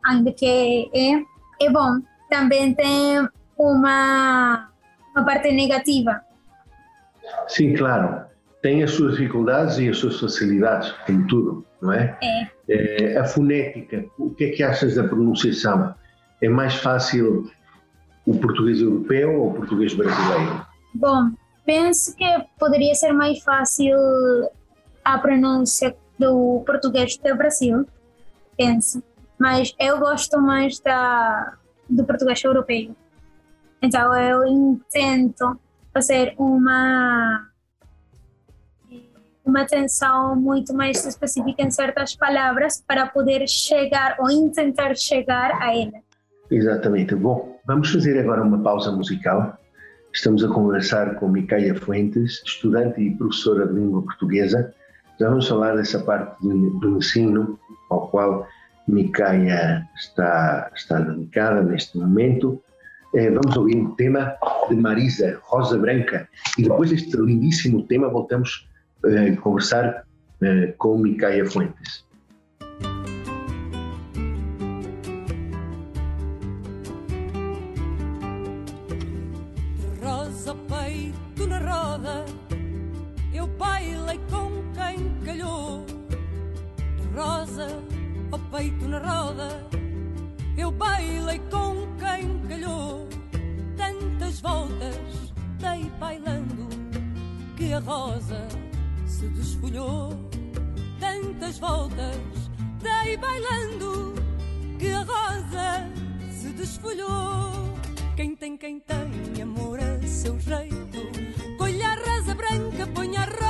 ainda 0.03 0.31
que 0.31 0.89
é, 0.93 1.65
é 1.65 1.69
bom, 1.69 2.01
também 2.29 2.73
tem 2.73 3.27
uma, 3.57 4.69
uma 5.15 5.25
parte 5.25 5.51
negativa. 5.51 6.21
Sim, 7.47 7.75
claro. 7.75 8.25
Tem 8.61 8.83
as 8.83 8.91
suas 8.91 9.13
dificuldades 9.13 9.77
e 9.79 9.89
as 9.89 9.97
suas 9.97 10.19
facilidades, 10.19 10.91
como 11.05 11.25
tudo, 11.27 11.65
não 11.81 11.91
é? 11.91 12.17
É. 12.21 13.13
é 13.13 13.17
a 13.17 13.25
fonética, 13.25 14.05
o 14.17 14.29
que 14.29 14.45
é 14.45 14.49
que 14.49 14.63
achas 14.63 14.95
da 14.95 15.03
pronunciação? 15.03 15.95
É 16.41 16.47
mais 16.47 16.75
fácil 16.75 17.51
o 18.25 18.37
português 18.37 18.79
europeu 18.81 19.39
ou 19.39 19.49
o 19.49 19.53
português 19.53 19.93
brasileiro? 19.93 20.65
Bom, 20.93 21.31
penso 21.65 22.15
que 22.15 22.25
poderia 22.59 22.93
ser 22.93 23.13
mais 23.13 23.41
fácil 23.43 23.97
a 25.03 25.17
pronúncia 25.17 25.95
do 26.19 26.61
português 26.65 27.17
do 27.17 27.35
Brasil, 27.35 27.85
penso. 28.55 29.01
Mas 29.39 29.73
eu 29.79 29.99
gosto 29.99 30.39
mais 30.39 30.79
da, 30.79 31.57
do 31.89 32.03
português 32.05 32.43
europeu. 32.43 32.95
Então 33.81 34.15
eu 34.15 34.45
intento 34.45 35.59
fazer 35.93 36.35
uma 36.37 37.47
uma 39.43 39.61
atenção 39.61 40.35
muito 40.35 40.73
mais 40.73 41.03
específica 41.05 41.63
em 41.63 41.71
certas 41.71 42.15
palavras 42.15 42.81
para 42.87 43.07
poder 43.07 43.47
chegar 43.49 44.15
ou 44.19 44.49
tentar 44.51 44.95
chegar 44.95 45.51
a 45.61 45.75
ela. 45.75 45.99
Exatamente. 46.49 47.15
Bom, 47.15 47.59
vamos 47.65 47.91
fazer 47.91 48.19
agora 48.19 48.43
uma 48.43 48.61
pausa 48.61 48.91
musical. 48.91 49.57
Estamos 50.13 50.43
a 50.43 50.47
conversar 50.47 51.15
com 51.15 51.27
Micaia 51.27 51.73
Fuentes, 51.73 52.41
estudante 52.45 53.01
e 53.01 53.15
professora 53.15 53.65
de 53.67 53.73
língua 53.73 54.03
portuguesa. 54.03 54.73
Já 55.19 55.29
vamos 55.29 55.47
falar 55.47 55.75
dessa 55.75 55.99
parte 55.99 56.39
do 56.41 56.97
ensino 56.97 57.59
ao 57.89 58.09
qual 58.09 58.47
Micaia 58.87 59.87
está, 59.95 60.71
está 60.75 60.99
dedicada 60.99 61.63
neste 61.63 61.97
momento 61.97 62.61
eh, 63.13 63.29
vamos 63.29 63.55
ouvir 63.57 63.77
um 63.77 63.95
tema 63.95 64.35
de 64.69 64.75
Marisa 64.75 65.39
Rosa 65.43 65.77
Branca 65.77 66.27
e 66.57 66.63
depois 66.63 66.89
deste 66.89 67.15
lindíssimo 67.17 67.83
tema 67.83 68.09
voltamos 68.09 68.67
eh, 69.05 69.29
a 69.29 69.37
conversar 69.37 70.03
eh, 70.41 70.73
com 70.77 70.97
Micaia 70.97 71.45
Fuentes. 71.45 72.05
Rosa 80.01 80.55
peito 80.69 81.47
na 81.47 81.59
roda, 81.59 82.25
eu 83.33 83.47
bailei 83.47 84.19
com 84.29 84.49
quem 84.73 85.25
calhou. 85.25 85.85
Rosa, 87.13 87.67
o 88.31 88.39
peito 88.55 88.87
na 88.87 88.99
roda, 88.99 89.80
eu 90.61 90.71
bailei 90.71 91.39
com 91.49 91.75
quem 91.97 92.39
calhou 92.47 93.07
tantas 93.75 94.39
voltas 94.41 95.33
dei 95.57 95.89
bailando 95.99 96.69
que 97.57 97.73
a 97.73 97.79
rosa 97.79 98.47
se 99.07 99.27
desfolhou. 99.29 100.09
Tantas 100.99 101.57
voltas 101.57 102.15
dei 102.79 103.17
bailando 103.17 104.13
que 104.77 104.91
a 104.91 104.99
rosa 104.99 105.89
se 106.31 106.49
desfolhou. 106.49 107.51
Quem 108.15 108.35
tem, 108.35 108.55
quem 108.55 108.79
tem 108.79 109.41
amor 109.41 109.79
a 109.79 110.07
seu 110.07 110.39
jeito, 110.39 111.57
colha 111.57 111.87
a 111.87 111.95
rasa 111.95 112.35
branca, 112.35 112.85
põe 112.93 113.17
a 113.17 113.25
rosa 113.25 113.40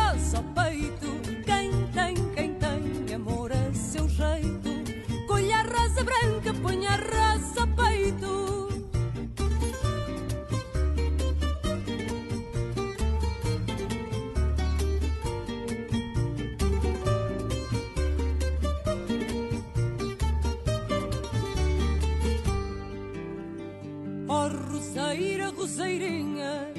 roseirinha, 25.61 26.73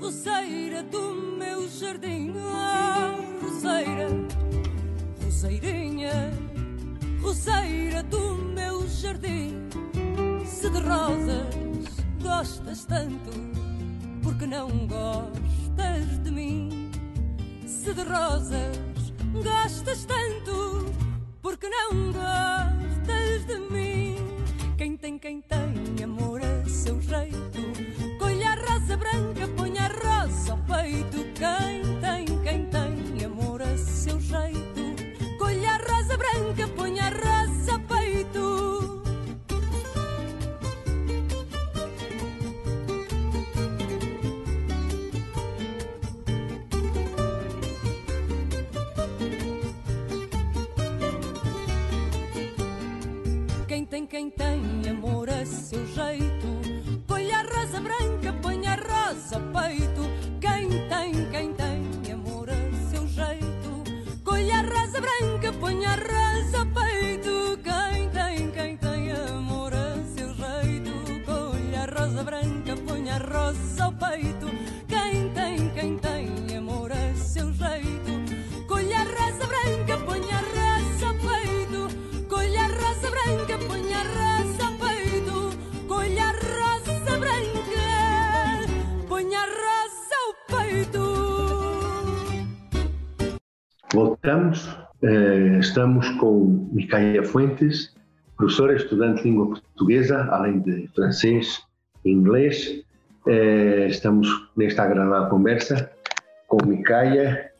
roseira 0.00 0.84
do 0.84 1.14
meu 1.36 1.68
jardim. 1.68 2.32
Oh, 2.36 3.44
roseira, 3.44 4.06
roseirinha, 5.20 6.32
roseira 7.20 8.04
do 8.04 8.36
meu 8.36 8.86
jardim. 8.86 9.68
Se 10.46 10.70
de 10.70 10.78
rosas 10.78 11.52
gostas 12.22 12.84
tanto, 12.84 13.32
porque 14.22 14.46
não 14.46 14.68
gostas 14.86 16.22
de 16.22 16.30
mim? 16.30 16.92
Se 17.66 17.92
de 17.92 18.02
rosas 18.04 18.78
gostas 19.42 20.04
tanto, 20.04 20.86
porque 21.42 21.68
não 21.68 22.12
gostas 22.12 23.44
de 23.44 23.58
mim? 23.72 24.14
Quem 24.76 24.96
tem, 24.96 25.18
quem 25.18 25.40
tem 25.40 25.57
branca, 28.98 29.48
põe 29.56 29.78
a 29.78 29.88
rosa 29.88 30.52
ao 30.52 30.58
peito. 30.58 31.24
Quem 31.34 32.00
tem, 32.00 32.24
quem 32.42 32.64
tem 32.66 33.24
amor 33.24 33.62
a 33.62 33.76
seu 33.76 34.20
jeito, 34.20 35.38
colha 35.38 35.72
a 35.72 35.76
rosa 35.76 36.16
branca, 36.16 36.68
põe 36.76 36.98
a 37.00 37.08
rosa 37.08 37.72
ao 37.72 37.80
peito. 37.80 38.68
Quem 53.66 53.84
tem, 53.84 54.06
quem 54.06 54.30
tem 54.30 54.90
amor 54.90 55.28
a 55.30 55.44
seu 55.46 55.86
jeito, 55.86 56.37
estamos 95.78 96.08
com 96.18 96.68
Micaia 96.72 97.22
Fuentes, 97.22 97.94
professora 98.36 98.74
estudante 98.74 99.22
de 99.22 99.30
língua 99.30 99.46
portuguesa, 99.46 100.26
além 100.32 100.58
de 100.58 100.88
francês 100.88 101.62
e 102.04 102.10
inglês. 102.10 102.82
Eh, 103.28 103.86
Estamos 103.86 104.28
nesta 104.56 104.82
agradável 104.82 105.28
conversa 105.28 105.88
com 106.48 106.66
Micaia. 106.66 107.52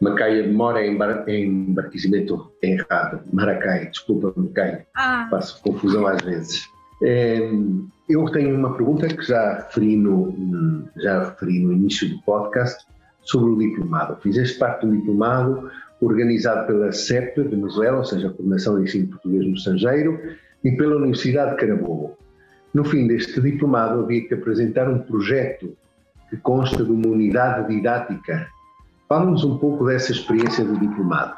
Micaia 0.00 0.46
mora 0.52 0.86
em, 0.86 0.96
Bar 0.96 1.28
em 1.28 1.74
Barquisimeto 1.74 2.52
errado, 2.62 3.20
Maracai, 3.32 3.86
desculpa 3.86 4.32
Micaia, 4.36 4.86
Ah, 4.94 5.26
faço 5.28 5.60
confusão 5.60 6.06
às 6.06 6.22
vezes. 6.22 6.68
Eh, 7.02 7.50
Eu 8.08 8.26
tenho 8.30 8.54
uma 8.56 8.74
pergunta 8.76 9.08
que 9.08 9.22
já 9.24 9.54
referi 9.54 9.96
no, 9.96 10.88
já 10.98 11.24
referi 11.30 11.58
no 11.58 11.72
início 11.72 12.08
do 12.10 12.22
podcast 12.22 12.86
sobre 13.22 13.50
o 13.50 13.58
diplomado. 13.58 14.20
Fizeste 14.20 14.56
parte 14.56 14.86
do 14.86 14.96
diplomado 14.96 15.68
organizado 16.00 16.66
pela 16.66 16.92
CEP 16.92 17.42
Venezuela, 17.42 17.98
ou 17.98 18.04
seja, 18.04 18.28
a 18.28 18.30
Coordenação 18.30 18.76
de 18.76 18.84
Ensino 18.84 19.08
Português 19.08 19.46
no 19.46 19.54
Estrangeiro, 19.54 20.18
e 20.64 20.72
pela 20.72 20.96
Universidade 20.96 21.52
de 21.52 21.56
Carabobo. 21.56 22.16
No 22.72 22.84
fim 22.84 23.06
deste 23.06 23.40
diplomado 23.40 24.00
havia 24.00 24.26
que 24.26 24.34
apresentar 24.34 24.88
um 24.88 25.00
projeto 25.00 25.76
que 26.28 26.36
consta 26.36 26.84
de 26.84 26.90
uma 26.90 27.08
unidade 27.08 27.68
didática. 27.68 28.48
Fala-nos 29.08 29.44
um 29.44 29.58
pouco 29.58 29.84
dessa 29.86 30.12
experiência 30.12 30.64
do 30.64 30.78
diplomado. 30.78 31.34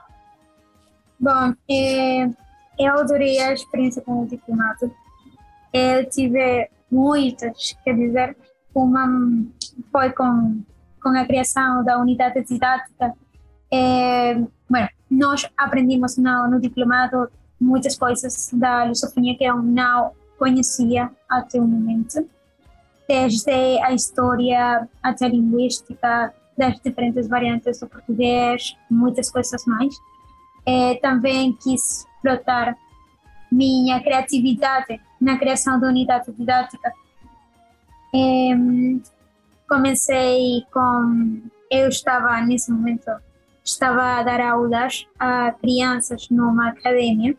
bom, 1.19 1.55
é, 1.71 2.27
eu 2.79 2.99
adorei 2.99 3.41
a 3.41 3.55
experiência 3.55 4.03
com 4.03 4.23
o 4.23 4.27
diplomado. 4.27 4.93
Eu 5.73 6.09
tive 6.11 6.69
muitas, 6.91 7.75
quer 7.83 7.95
dizer, 7.95 8.37
uma 8.75 9.07
foi 9.91 10.11
com, 10.11 10.63
com 11.03 11.09
a 11.11 11.25
criação 11.25 11.83
da 11.83 11.99
unidade 11.99 12.45
didática. 12.45 13.15
É, 13.73 14.35
bueno, 14.69 14.89
nós 15.11 15.49
aprendimos 15.57 16.19
no, 16.19 16.49
no 16.49 16.61
diplomado 16.61 17.31
muitas 17.59 17.97
coisas 17.97 18.51
da 18.53 18.85
lusofonia 18.85 19.37
que 19.37 19.45
eu 19.45 19.63
não 19.63 20.13
conhecia 20.39 21.11
até 21.29 21.59
o 21.59 21.67
momento, 21.67 22.29
desde 23.09 23.51
a 23.83 23.93
história 23.93 24.89
até 25.03 25.25
a 25.25 25.29
linguística, 25.29 26.35
das 26.57 26.79
diferentes 26.81 27.29
variantes 27.29 27.81
do 27.81 27.87
português, 27.87 28.77
muitas 28.91 29.31
coisas 29.31 29.65
mais. 29.65 29.95
É, 30.67 30.97
também 30.97 31.53
quis 31.55 32.07
explorar 32.17 32.77
minha 33.51 34.01
criatividade 34.03 35.01
na 35.21 35.39
criação 35.39 35.81
da 35.81 35.89
unidade 35.89 36.31
didática. 36.33 36.93
Comecei 39.69 40.63
com. 40.73 41.43
Eu 41.71 41.89
estava, 41.89 42.41
nesse 42.43 42.71
momento, 42.71 43.11
estava 43.65 44.19
a 44.19 44.23
dar 44.23 44.41
aulas 44.41 45.07
a 45.19 45.53
crianças 45.53 46.29
numa 46.31 46.69
academia 46.69 47.37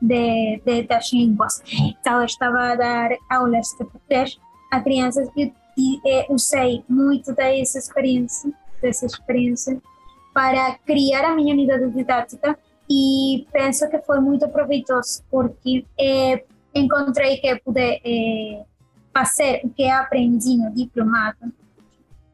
de, 0.00 0.60
de, 0.64 0.82
das 0.84 1.12
línguas. 1.12 1.62
Então, 1.72 2.24
estava 2.24 2.72
a 2.72 2.76
dar 2.76 3.10
aulas 3.28 3.68
de 3.78 3.84
português 3.84 4.38
a 4.70 4.80
crianças 4.80 5.28
e, 5.36 5.52
e 5.76 6.00
eh, 6.06 6.26
usei 6.30 6.84
muito 6.88 7.34
dessa 7.34 7.78
experiência, 7.78 8.52
dessa 8.80 9.06
experiência 9.06 9.80
para 10.32 10.78
criar 10.86 11.24
a 11.24 11.34
minha 11.34 11.52
unidade 11.52 11.90
didática 11.90 12.56
e 12.88 13.46
penso 13.52 13.88
que 13.90 13.98
foi 13.98 14.20
muito 14.20 14.48
proveitoso 14.48 15.22
porque 15.30 15.84
eh, 15.98 16.44
encontrei 16.74 17.38
que 17.38 17.56
pude 17.56 18.00
eh, 18.04 18.64
fazer 19.12 19.60
o 19.64 19.70
que 19.70 19.88
aprendi 19.88 20.56
no 20.56 20.72
diplomado 20.72 21.52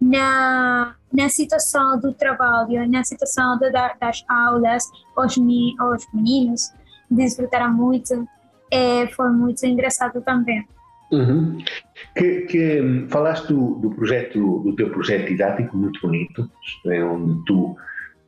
na, 0.01 0.95
na 1.13 1.29
situação 1.29 1.99
do 2.01 2.13
trabalho, 2.13 2.89
na 2.91 3.03
situação 3.05 3.59
de 3.59 3.71
das 3.71 4.25
aulas, 4.29 4.85
os, 5.17 5.37
os 5.37 6.07
meninos 6.13 6.73
desfrutaram 7.11 7.73
muito, 7.73 8.27
eh, 8.71 9.07
foi 9.09 9.31
muito 9.31 9.65
engraçado 9.65 10.21
também. 10.23 10.67
Uhum. 11.13 11.59
Que, 12.17 12.43
que, 12.43 13.07
falaste 13.09 13.49
do, 13.49 13.77
do 13.77 13.91
projeto, 13.91 14.61
do 14.61 14.75
teu 14.75 14.91
projeto 14.91 15.29
didático 15.29 15.77
muito 15.77 16.01
bonito, 16.01 16.51
é, 16.87 17.05
onde 17.05 17.45
tu, 17.45 17.77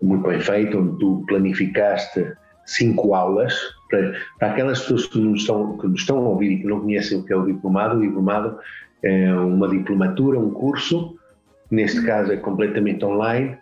muito 0.01 0.29
bem 0.29 0.41
feito, 0.41 0.79
onde 0.79 0.99
tu 0.99 1.25
planificaste 1.27 2.33
cinco 2.65 3.15
aulas 3.15 3.55
para, 3.91 4.15
para 4.39 4.53
aquelas 4.53 4.81
pessoas 4.81 5.07
que 5.07 5.19
nos, 5.19 5.41
estão, 5.41 5.77
que 5.79 5.89
nos 5.89 6.01
estão 6.01 6.19
a 6.19 6.29
ouvir 6.29 6.53
e 6.53 6.59
que 6.61 6.67
não 6.67 6.81
conhecem 6.81 7.19
o 7.19 7.25
que 7.25 7.33
é 7.33 7.37
o 7.37 7.47
diplomado. 7.47 7.99
O 7.99 8.01
diplomado 8.01 8.59
é 9.03 9.33
uma 9.35 9.69
diplomatura, 9.69 10.39
um 10.39 10.51
curso, 10.51 11.18
neste 11.71 12.03
caso 12.05 12.33
é 12.33 12.37
completamente 12.37 13.05
online. 13.05 13.57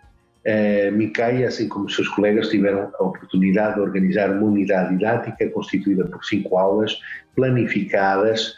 Uh, 0.45 0.91
Micaia, 0.93 1.47
assim 1.47 1.67
como 1.67 1.85
os 1.85 1.95
seus 1.95 2.07
colegas, 2.07 2.49
tiveram 2.49 2.89
a 2.97 3.03
oportunidade 3.03 3.75
de 3.75 3.81
organizar 3.81 4.31
uma 4.31 4.47
unidade 4.47 4.91
didática 4.95 5.49
constituída 5.49 6.05
por 6.05 6.23
cinco 6.23 6.57
aulas 6.57 6.97
planificadas 7.35 8.55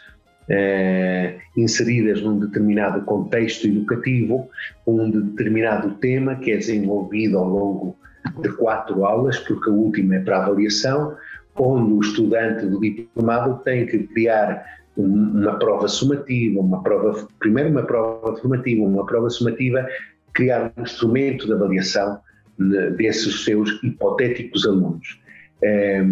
eh, 0.52 1.36
inseridas 1.56 2.20
num 2.22 2.40
determinado 2.40 3.02
contexto 3.02 3.68
educativo, 3.68 4.50
com 4.84 5.04
um 5.04 5.08
determinado 5.08 5.92
tema 5.94 6.34
que 6.34 6.50
é 6.50 6.56
desenvolvido 6.56 7.38
ao 7.38 7.48
longo 7.48 7.96
de 8.42 8.48
quatro 8.56 9.04
aulas, 9.04 9.38
porque 9.38 9.70
a 9.70 9.72
última 9.72 10.16
é 10.16 10.18
para 10.18 10.42
avaliação, 10.42 11.16
onde 11.54 11.92
o 11.92 12.00
estudante 12.00 12.66
do 12.66 12.80
diplomado 12.80 13.60
tem 13.62 13.86
que 13.86 13.98
criar 14.08 14.64
uma 15.00 15.58
prova 15.58 15.88
sumativa, 15.88 16.60
uma 16.60 16.82
prova, 16.82 17.26
primeiro 17.38 17.70
uma 17.70 17.82
prova 17.82 18.36
formativa, 18.36 18.82
uma 18.82 19.06
prova 19.06 19.30
sumativa, 19.30 19.86
criar 20.32 20.72
um 20.76 20.82
instrumento 20.82 21.46
de 21.46 21.52
avaliação 21.52 22.20
né, 22.58 22.90
desses 22.90 23.44
seus 23.44 23.82
hipotéticos 23.82 24.66
alunos. 24.66 25.20
É, 25.62 26.02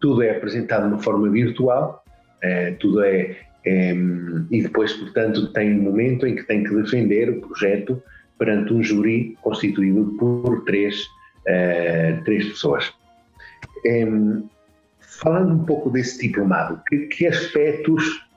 tudo 0.00 0.22
é 0.22 0.36
apresentado 0.36 0.82
de 0.82 0.94
uma 0.94 1.02
forma 1.02 1.28
virtual, 1.30 2.04
é, 2.42 2.72
tudo 2.72 3.02
é, 3.02 3.36
é, 3.64 3.94
e 4.50 4.62
depois, 4.62 4.92
portanto, 4.92 5.52
tem 5.52 5.78
um 5.78 5.82
momento 5.82 6.26
em 6.26 6.36
que 6.36 6.42
tem 6.44 6.64
que 6.64 6.74
defender 6.74 7.30
o 7.30 7.40
projeto 7.40 8.02
perante 8.38 8.72
um 8.72 8.82
júri 8.82 9.36
constituído 9.42 10.16
por 10.18 10.64
três, 10.64 11.06
é, 11.46 12.20
três 12.24 12.48
pessoas. 12.48 12.92
falando 15.00 15.54
um 15.54 15.64
pouco 15.64 15.90
desse 15.90 16.26
diplomado, 16.28 16.80
que, 16.88 17.06
que 17.06 17.26
aspectos 17.26 18.27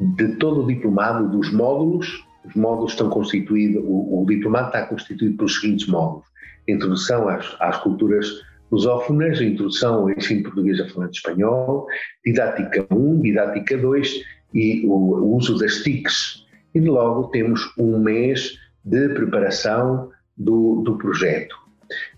de 0.00 0.36
todo 0.36 0.62
o 0.62 0.66
diplomado, 0.66 1.28
dos 1.28 1.52
módulos, 1.52 2.26
os 2.44 2.54
módulos 2.54 2.92
estão 2.92 3.08
constituídos, 3.08 3.82
o, 3.84 4.22
o 4.22 4.26
diplomado 4.26 4.66
está 4.66 4.86
constituído 4.86 5.36
pelos 5.36 5.60
seguintes 5.60 5.86
módulos: 5.86 6.26
introdução 6.68 7.28
às, 7.28 7.56
às 7.60 7.78
culturas 7.78 8.28
lusófonas, 8.70 9.40
introdução 9.40 9.94
ao 9.94 10.10
ensino 10.10 10.42
português 10.42 10.80
a 10.80 10.88
falante 10.88 11.18
espanhol, 11.18 11.86
didática 12.24 12.86
1, 12.90 13.20
didática 13.20 13.78
2 13.78 14.22
e 14.52 14.86
o, 14.86 14.92
o 14.92 15.36
uso 15.36 15.58
das 15.58 15.82
TICs. 15.82 16.44
E 16.74 16.80
logo 16.80 17.28
temos 17.28 17.72
um 17.78 17.98
mês 17.98 18.58
de 18.84 19.08
preparação 19.10 20.10
do, 20.36 20.82
do 20.82 20.98
projeto. 20.98 21.54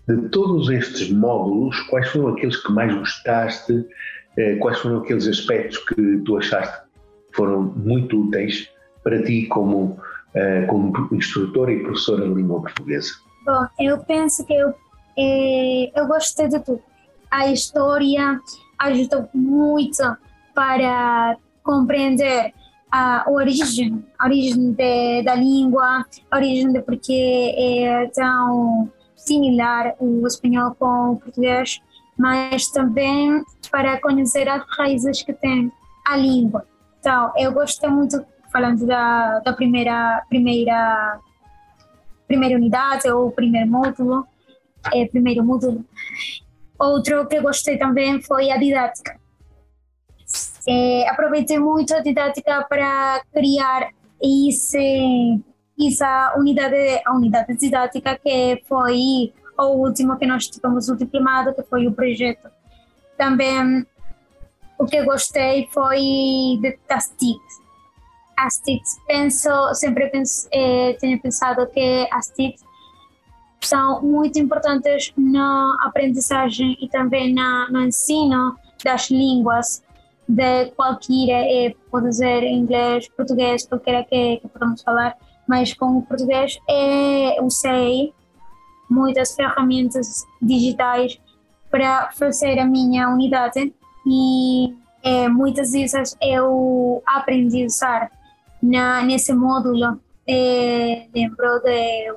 De 0.07 0.29
todos 0.29 0.69
estes 0.69 1.11
módulos, 1.11 1.79
quais 1.81 2.07
foram 2.09 2.29
aqueles 2.29 2.57
que 2.57 2.71
mais 2.71 2.93
gostaste? 2.93 3.85
Eh, 4.37 4.55
quais 4.55 4.79
foram 4.79 4.99
aqueles 4.99 5.27
aspectos 5.27 5.77
que 5.79 6.17
tu 6.25 6.37
achaste 6.37 6.86
foram 7.37 7.61
muito 7.61 8.19
úteis 8.19 8.67
para 9.03 9.23
ti 9.23 9.45
como, 9.45 9.97
uh, 10.35 10.67
como 10.67 10.91
instrutora 11.13 11.71
e 11.71 11.83
professora 11.83 12.27
de 12.27 12.33
língua 12.33 12.61
portuguesa? 12.61 13.13
Bom, 13.45 13.65
eu 13.79 13.99
penso 13.99 14.45
que 14.45 14.53
eu, 14.53 14.73
eh, 15.17 15.89
eu 15.95 16.05
gostei 16.05 16.49
de 16.49 16.59
tudo. 16.59 16.81
A 17.31 17.47
história 17.47 18.37
ajudou 18.79 19.29
muito 19.33 20.03
para 20.53 21.37
compreender 21.63 22.53
a 22.91 23.25
origem, 23.29 24.03
a 24.19 24.25
origem 24.25 24.73
de, 24.73 25.23
da 25.23 25.35
língua, 25.35 26.05
a 26.31 26.35
origem 26.35 26.73
de 26.73 26.81
porque 26.81 27.53
é 27.57 28.07
tão 28.13 28.91
similar 29.15 29.95
o 29.99 30.25
espanhol 30.25 30.75
com 30.75 31.11
o 31.11 31.17
português, 31.17 31.81
mas 32.17 32.67
também 32.71 33.43
para 33.71 33.99
conhecer 34.01 34.47
as 34.49 34.63
raízes 34.77 35.21
que 35.23 35.33
tem 35.33 35.71
a 36.05 36.17
língua. 36.17 36.65
Então, 37.07 37.31
eu 37.37 37.53
gostei 37.53 37.89
muito, 37.89 38.21
falando 38.51 38.85
da, 38.85 39.39
da 39.39 39.53
primeira, 39.53 40.21
primeira, 40.27 41.17
primeira 42.27 42.57
unidade, 42.57 43.09
ou 43.09 43.31
primeiro 43.31 43.71
módulo, 43.71 44.27
é, 44.93 45.05
primeiro 45.07 45.41
módulo. 45.41 45.85
Outro 46.77 47.25
que 47.25 47.39
gostei 47.39 47.77
também 47.77 48.21
foi 48.21 48.51
a 48.51 48.57
didática. 48.57 49.17
É, 50.67 51.07
aproveitei 51.07 51.57
muito 51.57 51.95
a 51.95 52.01
didática 52.01 52.65
para 52.67 53.21
criar 53.33 53.89
esse, 54.21 55.41
essa 55.81 56.35
unidade, 56.37 57.01
a 57.05 57.15
unidade 57.15 57.55
didática 57.55 58.19
que 58.19 58.61
foi 58.67 59.31
o 59.57 59.63
último 59.77 60.17
que 60.17 60.27
nós 60.27 60.45
tivemos 60.45 60.89
o 60.89 60.97
diplomado, 60.97 61.55
que 61.55 61.63
foi 61.63 61.87
o 61.87 61.93
projeto. 61.93 62.49
Também 63.17 63.87
o 64.77 64.85
que 64.85 65.03
gostei 65.03 65.67
foi 65.71 65.99
de, 66.61 66.77
das 66.87 67.09
TICs. 67.17 67.67
As 68.37 68.59
TICs, 68.59 68.99
penso, 69.07 69.49
sempre 69.73 70.07
penso, 70.09 70.47
eh, 70.51 70.95
tenho 70.99 71.19
pensado 71.19 71.65
que 71.67 72.07
as 72.11 72.27
TICs 72.27 72.63
são 73.61 74.01
muito 74.01 74.37
importantes 74.39 75.11
na 75.17 75.75
aprendizagem 75.81 76.77
e 76.79 76.87
também 76.87 77.33
na, 77.33 77.67
no 77.71 77.81
ensino 77.81 78.55
das 78.83 79.09
línguas 79.09 79.83
de 80.27 80.65
qualquer, 80.71 81.47
eh, 81.47 81.75
pode 81.89 82.15
ser 82.15 82.43
inglês, 82.43 83.09
português, 83.09 83.65
qualquer 83.65 84.05
que, 84.05 84.37
que 84.37 84.47
podemos 84.49 84.83
falar, 84.83 85.15
mas 85.47 85.73
com 85.73 85.97
o 85.97 86.01
português 86.03 86.59
é, 86.69 87.41
usei 87.41 88.13
muitas 88.89 89.33
ferramentas 89.33 90.25
digitais 90.41 91.19
para 91.71 92.11
fazer 92.11 92.59
a 92.59 92.65
minha 92.65 93.09
unidade 93.09 93.73
e 94.09 94.73
é, 95.03 95.27
muitas 95.27 95.71
vezes 95.71 96.15
eu 96.21 97.03
aprendi 97.05 97.63
a 97.63 97.65
usar 97.65 98.11
na, 98.63 99.03
nesse 99.03 99.33
módulo. 99.33 99.99
É, 100.25 101.07
lembro 101.13 101.59
de 101.63 102.13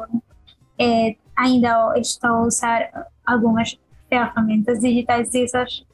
é, 0.78 1.16
ainda 1.36 1.92
estou 1.96 2.30
a 2.30 2.42
usar 2.42 3.08
algumas 3.26 3.78
ferramentas 4.08 4.80
digitais 4.80 5.30
dessas 5.30 5.84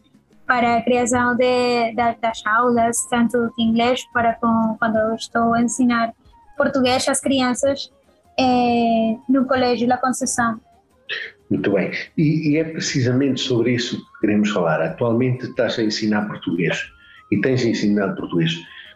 para 0.47 0.77
a 0.77 0.83
criação 0.83 1.35
de, 1.35 1.91
de, 1.91 2.15
das 2.21 2.45
aulas, 2.47 3.05
tanto 3.11 3.51
de 3.57 3.65
inglês 3.65 4.05
para 4.13 4.35
com, 4.35 4.77
quando 4.79 4.97
eu 4.97 5.15
estou 5.15 5.55
a 5.55 5.63
ensinar 5.63 6.15
português 6.57 7.09
às 7.09 7.21
crianças 7.21 7.91
é, 8.39 9.17
no 9.29 9.47
Colégio 9.47 9.89
La 9.89 9.97
Conceição. 9.97 10.61
Muito 11.51 11.73
bem. 11.73 11.91
E, 12.17 12.51
e, 12.51 12.57
é 12.57 12.65
precisamente 12.65 13.41
sobre 13.41 13.75
isso 13.75 13.99
que 13.99 14.21
queremos 14.21 14.51
falar. 14.51 14.81
Atualmente 14.83 15.47
estás 15.47 15.79
a 15.79 15.83
ensinar 15.83 16.27
português 16.27 16.91
e 17.31 17.41
tens 17.41 17.65
ensinado 17.65 18.17
português. 18.17 18.53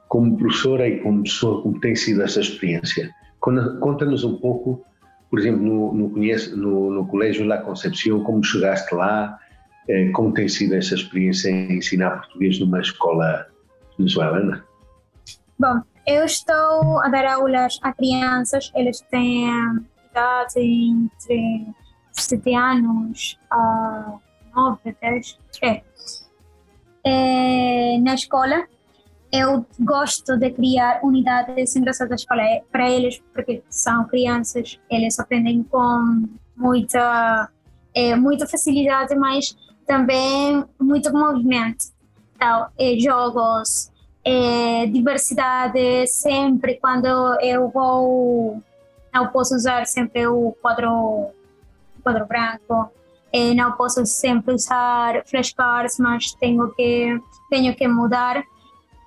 Como 0.09 0.37
professora 0.37 0.89
e 0.89 0.99
como 0.99 1.23
pessoa, 1.23 1.63
como 1.63 1.79
tem 1.79 1.95
sido 1.95 2.23
essa 2.23 2.41
experiência? 2.41 3.11
Conta-nos 3.39 4.25
um 4.25 4.37
pouco, 4.37 4.85
por 5.31 5.39
exemplo, 5.39 5.63
no, 5.63 5.93
no, 5.93 6.57
no, 6.57 6.91
no 6.91 7.07
Colégio 7.07 7.47
La 7.47 7.59
Concepción, 7.59 8.25
como 8.25 8.43
chegaste 8.43 8.93
lá, 8.93 9.39
eh, 9.89 10.11
como 10.11 10.33
tem 10.35 10.49
sido 10.49 10.75
essa 10.75 10.95
experiência 10.95 11.49
em 11.49 11.79
ensinar 11.79 12.11
português 12.11 12.59
numa 12.59 12.81
escola 12.81 13.47
venezuelana? 13.97 14.65
Bom, 15.59 15.81
eu 16.07 16.25
estou 16.25 17.01
a 17.01 17.09
dar 17.09 17.25
aulas 17.25 17.79
a 17.83 17.93
crianças, 17.93 18.73
eles 18.75 19.01
têm 19.11 19.47
idade 20.11 20.59
entre 20.59 21.67
sete 22.13 22.55
anos 22.55 23.39
a 23.51 24.15
nove, 24.55 24.97
dez. 25.01 25.39
É. 25.63 25.83
é. 27.05 27.99
na 27.99 28.15
escola, 28.15 28.67
eu 29.33 29.65
gosto 29.79 30.37
de 30.37 30.51
criar 30.51 31.01
unidades 31.03 31.77
engraçadas 31.77 32.25
para, 32.25 32.63
para 32.71 32.91
eles, 32.91 33.23
porque 33.33 33.63
são 33.69 34.05
crianças, 34.05 34.79
eles 34.91 35.19
aprendem 35.19 35.63
com 35.63 36.25
muita, 36.57 37.49
é, 37.95 38.17
muita 38.17 38.47
facilidade, 38.47 39.15
mas 39.15 39.57
também 39.87 40.65
muito 40.81 41.13
movimento. 41.13 41.87
Então, 42.35 42.69
é, 42.79 42.99
jogos, 42.99 43.91
é, 44.25 44.87
diversidade, 44.87 46.07
sempre 46.09 46.79
quando 46.81 47.07
eu 47.41 47.69
vou, 47.69 48.63
eu 49.15 49.29
posso 49.29 49.55
usar 49.55 49.87
sempre 49.87 50.27
o 50.27 50.53
quadro 50.61 51.31
quadro 52.01 52.27
branco. 52.27 52.91
Eh, 53.33 53.55
não 53.55 53.73
posso 53.73 54.05
sempre 54.07 54.55
usar 54.55 55.23
flashcards, 55.27 55.99
mas 55.99 56.33
tenho 56.33 56.69
que 56.75 57.21
tenho 57.49 57.75
que 57.75 57.87
mudar 57.87 58.43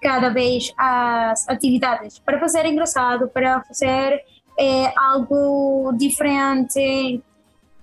cada 0.01 0.29
vez 0.29 0.73
as 0.77 1.47
atividades 1.47 2.19
para 2.19 2.39
fazer 2.39 2.65
engraçado, 2.65 3.27
para 3.29 3.61
fazer 3.63 4.21
eh, 4.59 4.93
algo 4.97 5.93
diferente 5.97 7.21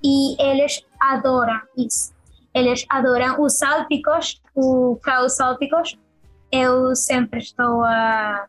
e 0.02 0.42
eles 0.42 0.84
adoram 1.00 1.60
isso. 1.76 2.12
Eles 2.54 2.84
adoram 2.88 3.40
os 3.40 3.58
sálpicos, 3.58 4.40
o 4.54 4.96
caos 5.02 5.36
sálpicos. 5.36 5.96
Eu 6.50 6.94
sempre 6.96 7.38
estou 7.38 7.84
a, 7.84 8.46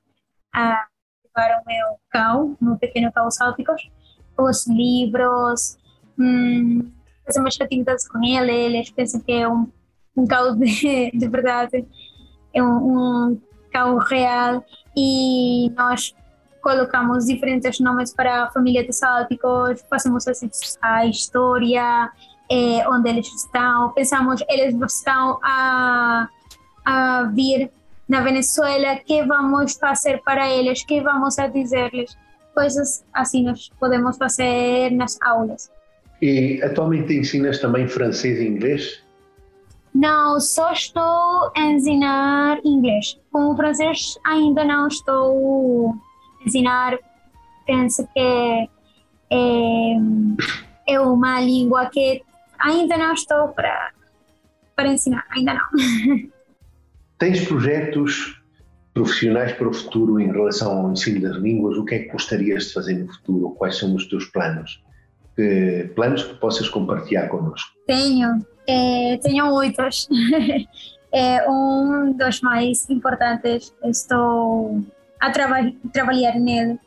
a 0.53 0.87
o 1.33 1.65
meu 1.65 1.87
cão, 2.09 2.57
meu 2.59 2.77
pequeno 2.77 3.11
caos 3.11 3.35
sálpicos, 3.35 3.89
os 4.37 4.67
livros, 4.67 5.77
hum, 6.17 6.91
fazer 7.25 7.39
umas 7.39 7.59
atividades 7.59 8.07
com 8.07 8.23
ele, 8.23 8.51
eles 8.51 8.89
pensam 8.91 9.19
que 9.21 9.31
é 9.31 9.47
um, 9.47 9.67
um 10.15 10.25
carro 10.25 10.55
de, 10.55 11.11
de 11.11 11.27
verdade, 11.27 11.85
é 12.53 12.61
um, 12.63 13.29
um 13.29 13.41
carro 13.71 13.97
real 13.97 14.63
e 14.95 15.69
nós 15.75 16.13
colocamos 16.61 17.25
diferentes 17.25 17.79
nomes 17.79 18.13
para 18.13 18.43
a 18.43 18.51
família 18.51 18.85
de 18.85 18.93
sálticos, 18.93 19.83
fazemos 19.89 20.27
assim, 20.27 20.49
a 20.81 21.05
história, 21.05 22.11
é, 22.49 22.87
onde 22.87 23.09
eles 23.09 23.27
estão, 23.33 23.91
pensamos 23.93 24.43
eles 24.47 24.75
estão 24.75 25.39
a, 25.41 26.27
a 26.85 27.23
vir 27.33 27.71
na 28.07 28.21
Venezuela, 28.21 28.97
que 28.97 29.23
vamos 29.23 29.75
fazer 29.75 30.21
para 30.23 30.49
eles, 30.49 30.83
que 30.83 31.01
vamos 31.01 31.39
a 31.39 31.47
dizer-lhes. 31.47 32.15
Coisas 32.53 33.05
assim 33.13 33.45
nós 33.45 33.69
podemos 33.79 34.17
fazer 34.17 34.91
nas 34.91 35.17
aulas. 35.21 35.71
E 36.21 36.61
atualmente 36.61 37.13
ensinas 37.13 37.59
também 37.59 37.87
francês 37.87 38.39
e 38.39 38.47
inglês? 38.47 39.03
Não, 39.93 40.39
só 40.39 40.71
estou 40.71 41.51
a 41.55 41.61
ensinar 41.61 42.59
inglês. 42.63 43.19
Com 43.31 43.51
o 43.51 43.55
francês 43.55 44.17
ainda 44.23 44.63
não 44.63 44.87
estou 44.87 45.93
a 46.41 46.47
ensinar. 46.47 46.97
Penso 47.65 48.07
que 48.13 48.69
é, 49.29 49.93
é 50.87 50.99
uma 50.99 51.41
língua 51.41 51.87
que 51.87 52.21
ainda 52.59 52.97
não 52.97 53.13
estou 53.13 53.49
para, 53.49 53.91
para 54.75 54.89
ensinar, 54.89 55.25
ainda 55.31 55.53
não. 55.53 56.29
Tens 57.17 57.45
projetos 57.45 58.41
profissionais 58.93 59.53
para 59.53 59.69
o 59.69 59.73
futuro 59.73 60.19
em 60.19 60.31
relação 60.31 60.79
ao 60.79 60.91
ensino 60.91 61.21
das 61.21 61.37
línguas? 61.37 61.77
O 61.77 61.85
que 61.85 61.95
é 61.95 61.99
que 61.99 62.09
gostarias 62.09 62.67
de 62.67 62.73
fazer 62.73 62.95
no 62.95 63.11
futuro? 63.11 63.51
Quais 63.51 63.77
são 63.77 63.93
os 63.95 64.07
teus 64.07 64.25
planos? 64.25 64.83
Que, 65.35 65.91
planos 65.95 66.23
que 66.23 66.33
possas 66.35 66.67
compartilhar 66.69 67.27
connosco? 67.27 67.71
Tenho, 67.87 68.45
é, 68.67 69.17
tenho 69.17 69.45
muitos. 69.47 70.09
é 71.11 71.43
um 71.49 72.13
dos 72.13 72.41
mais 72.41 72.89
importantes. 72.89 73.73
Estou 73.83 74.81
a 75.19 75.31
traba 75.31 75.71
trabalhar 75.93 76.35
nele. 76.35 76.79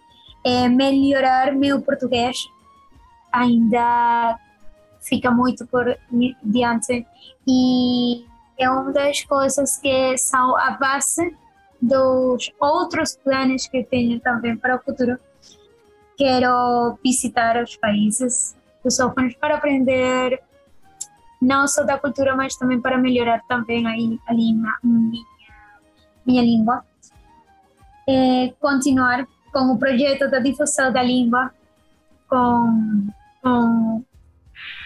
É 0.44 0.68
melhorar 0.68 1.52
meu 1.52 1.80
português. 1.80 2.36
Ainda 3.32 4.38
fica 5.00 5.30
muito 5.30 5.66
por 5.66 5.96
diante 6.42 7.06
e 7.46 8.24
é 8.58 8.68
uma 8.70 8.92
das 8.92 9.22
coisas 9.24 9.76
que 9.78 10.16
são 10.16 10.56
a 10.56 10.72
base 10.72 11.36
dos 11.80 12.50
outros 12.58 13.16
planos 13.16 13.66
que 13.66 13.84
tenho 13.84 14.18
também 14.20 14.56
para 14.56 14.76
o 14.76 14.78
futuro. 14.78 15.18
Quero 16.16 16.98
visitar 17.02 17.62
os 17.62 17.76
países 17.76 18.56
lusófonos 18.84 19.34
para 19.34 19.56
aprender 19.56 20.42
não 21.40 21.66
só 21.68 21.84
da 21.84 21.98
cultura, 21.98 22.34
mas 22.34 22.56
também 22.56 22.80
para 22.80 22.98
melhorar 22.98 23.42
também 23.48 23.86
aí 23.86 24.18
a 24.26 24.32
língua, 24.32 24.72
minha, 24.82 25.24
minha 26.24 26.42
língua. 26.42 26.84
É, 28.08 28.52
continuar 28.60 29.26
com 29.52 29.72
o 29.72 29.78
projeto 29.78 30.30
da 30.30 30.38
difusão 30.38 30.92
da 30.92 31.02
língua, 31.02 31.52
com, 32.28 33.08
com 33.42 34.04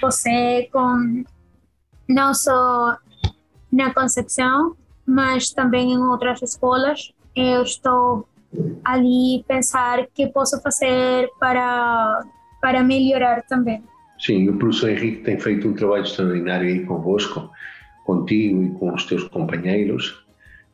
você, 0.01 0.69
com 0.73 1.25
não 2.09 2.35
só 2.35 2.97
na 3.71 3.93
Concepção, 3.93 4.77
mas 5.07 5.51
também 5.51 5.93
em 5.93 5.99
outras 5.99 6.43
escolas. 6.43 7.13
Eu 7.35 7.63
estou 7.63 8.29
ali 8.85 9.45
pensar 9.47 10.07
que 10.15 10.27
posso 10.29 10.61
fazer 10.63 11.29
para 11.39 12.25
para 12.61 12.83
melhorar 12.83 13.43
também. 13.43 13.85
Sim, 14.19 14.49
o 14.49 14.59
professor 14.59 14.91
Henrique 14.91 15.23
tem 15.23 15.39
feito 15.39 15.69
um 15.69 15.75
trabalho 15.75 16.03
extraordinário 16.03 16.67
aí 16.67 16.85
convosco, 16.85 17.49
contigo 18.05 18.65
e 18.65 18.71
com 18.71 18.93
os 18.93 19.05
teus 19.05 19.23
companheiros. 19.29 20.27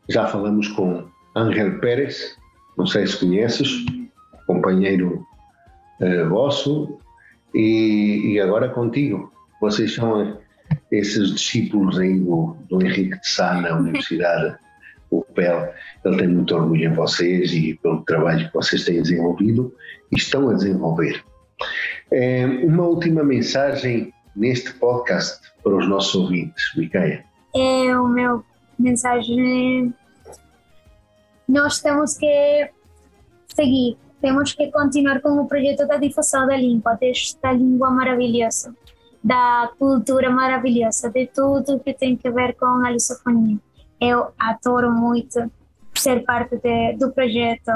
Já 0.08 0.26
falamos 0.26 0.68
com 0.68 1.06
Ángel 1.36 1.78
Pérez, 1.80 2.38
não 2.78 2.86
sei 2.86 3.06
se 3.06 3.18
conheces, 3.18 3.84
companheiro 4.46 5.26
uh, 6.00 6.28
vosso, 6.30 6.98
e, 7.54 8.32
e, 8.32 8.40
agora 8.40 8.70
contigo. 8.70 9.30
Vocês 9.60 9.94
são 9.94 10.38
esses 10.90 11.34
discípulos 11.34 11.98
aí 11.98 12.18
do, 12.18 12.56
do 12.68 12.82
Henrique 12.82 13.20
de 13.20 13.28
Sá 13.28 13.60
na 13.60 13.76
Universidade 13.76 14.56
UPEL. 15.10 15.72
Ele 16.04 16.16
tem 16.16 16.28
muito 16.28 16.54
orgulho 16.54 16.90
em 16.90 16.94
vocês 16.94 17.52
e 17.52 17.74
pelo 17.82 18.02
trabalho 18.02 18.46
que 18.48 18.54
vocês 18.54 18.84
têm 18.84 19.02
desenvolvido 19.02 19.74
e 20.12 20.16
estão 20.16 20.48
a 20.50 20.54
desenvolver. 20.54 21.22
É, 22.10 22.46
uma 22.46 22.84
última 22.84 23.22
mensagem 23.22 24.12
neste 24.34 24.72
podcast 24.74 25.40
para 25.62 25.76
os 25.76 25.88
nossos 25.88 26.14
ouvintes, 26.14 26.64
Micaia. 26.76 27.24
É 27.54 27.98
o 27.98 28.08
meu 28.08 28.44
mensagem. 28.78 29.94
Nós 31.48 31.80
temos 31.80 32.16
que 32.16 32.70
seguir, 33.54 33.96
temos 34.20 34.52
que 34.52 34.70
continuar 34.70 35.20
com 35.20 35.40
o 35.40 35.46
projeto 35.46 35.86
da 35.86 35.96
difusão 35.96 36.46
da 36.46 36.56
língua, 36.56 36.94
desta 36.94 37.52
língua 37.52 37.90
maravilhosa, 37.90 38.74
da 39.22 39.70
cultura 39.78 40.30
maravilhosa, 40.30 41.10
de 41.10 41.26
tudo 41.26 41.80
que 41.80 41.94
tem 41.94 42.18
a 42.24 42.30
ver 42.30 42.54
com 42.54 42.66
a 42.66 42.90
lusofonia. 42.90 43.58
Eu 44.00 44.32
adoro 44.38 44.92
muito 44.92 45.50
ser 45.94 46.24
parte 46.24 46.56
de, 46.58 46.96
do 46.98 47.12
projeto. 47.12 47.70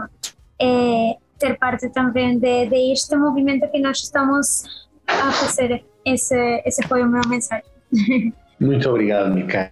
É, 0.61 1.17
ter 1.39 1.57
parte 1.59 1.89
também 1.91 2.39
de, 2.39 2.67
de 2.67 2.93
este 2.93 3.17
movimento 3.17 3.71
que 3.71 3.81
nós 3.81 3.99
estamos 3.99 4.89
a 5.07 5.33
fazer. 5.33 5.85
Esse, 6.05 6.63
esse 6.65 6.87
foi 6.87 7.03
o 7.03 7.09
meu 7.09 7.23
mensagem. 7.29 7.65
Muito 8.61 8.91
obrigado, 8.91 9.33
Micaia. 9.33 9.71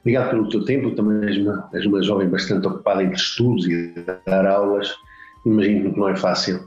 Obrigado 0.00 0.30
pelo 0.30 0.48
teu 0.48 0.64
tempo. 0.64 0.94
Também 0.94 1.28
és 1.28 1.36
uma, 1.36 1.68
és 1.74 1.84
uma 1.84 2.02
jovem 2.02 2.28
bastante 2.28 2.66
ocupada 2.66 3.02
entre 3.02 3.16
estudos 3.16 3.66
e 3.66 3.94
dar 4.26 4.46
aulas. 4.46 4.94
Imagino 5.44 5.92
que 5.92 6.00
não 6.00 6.08
é 6.08 6.16
fácil. 6.16 6.66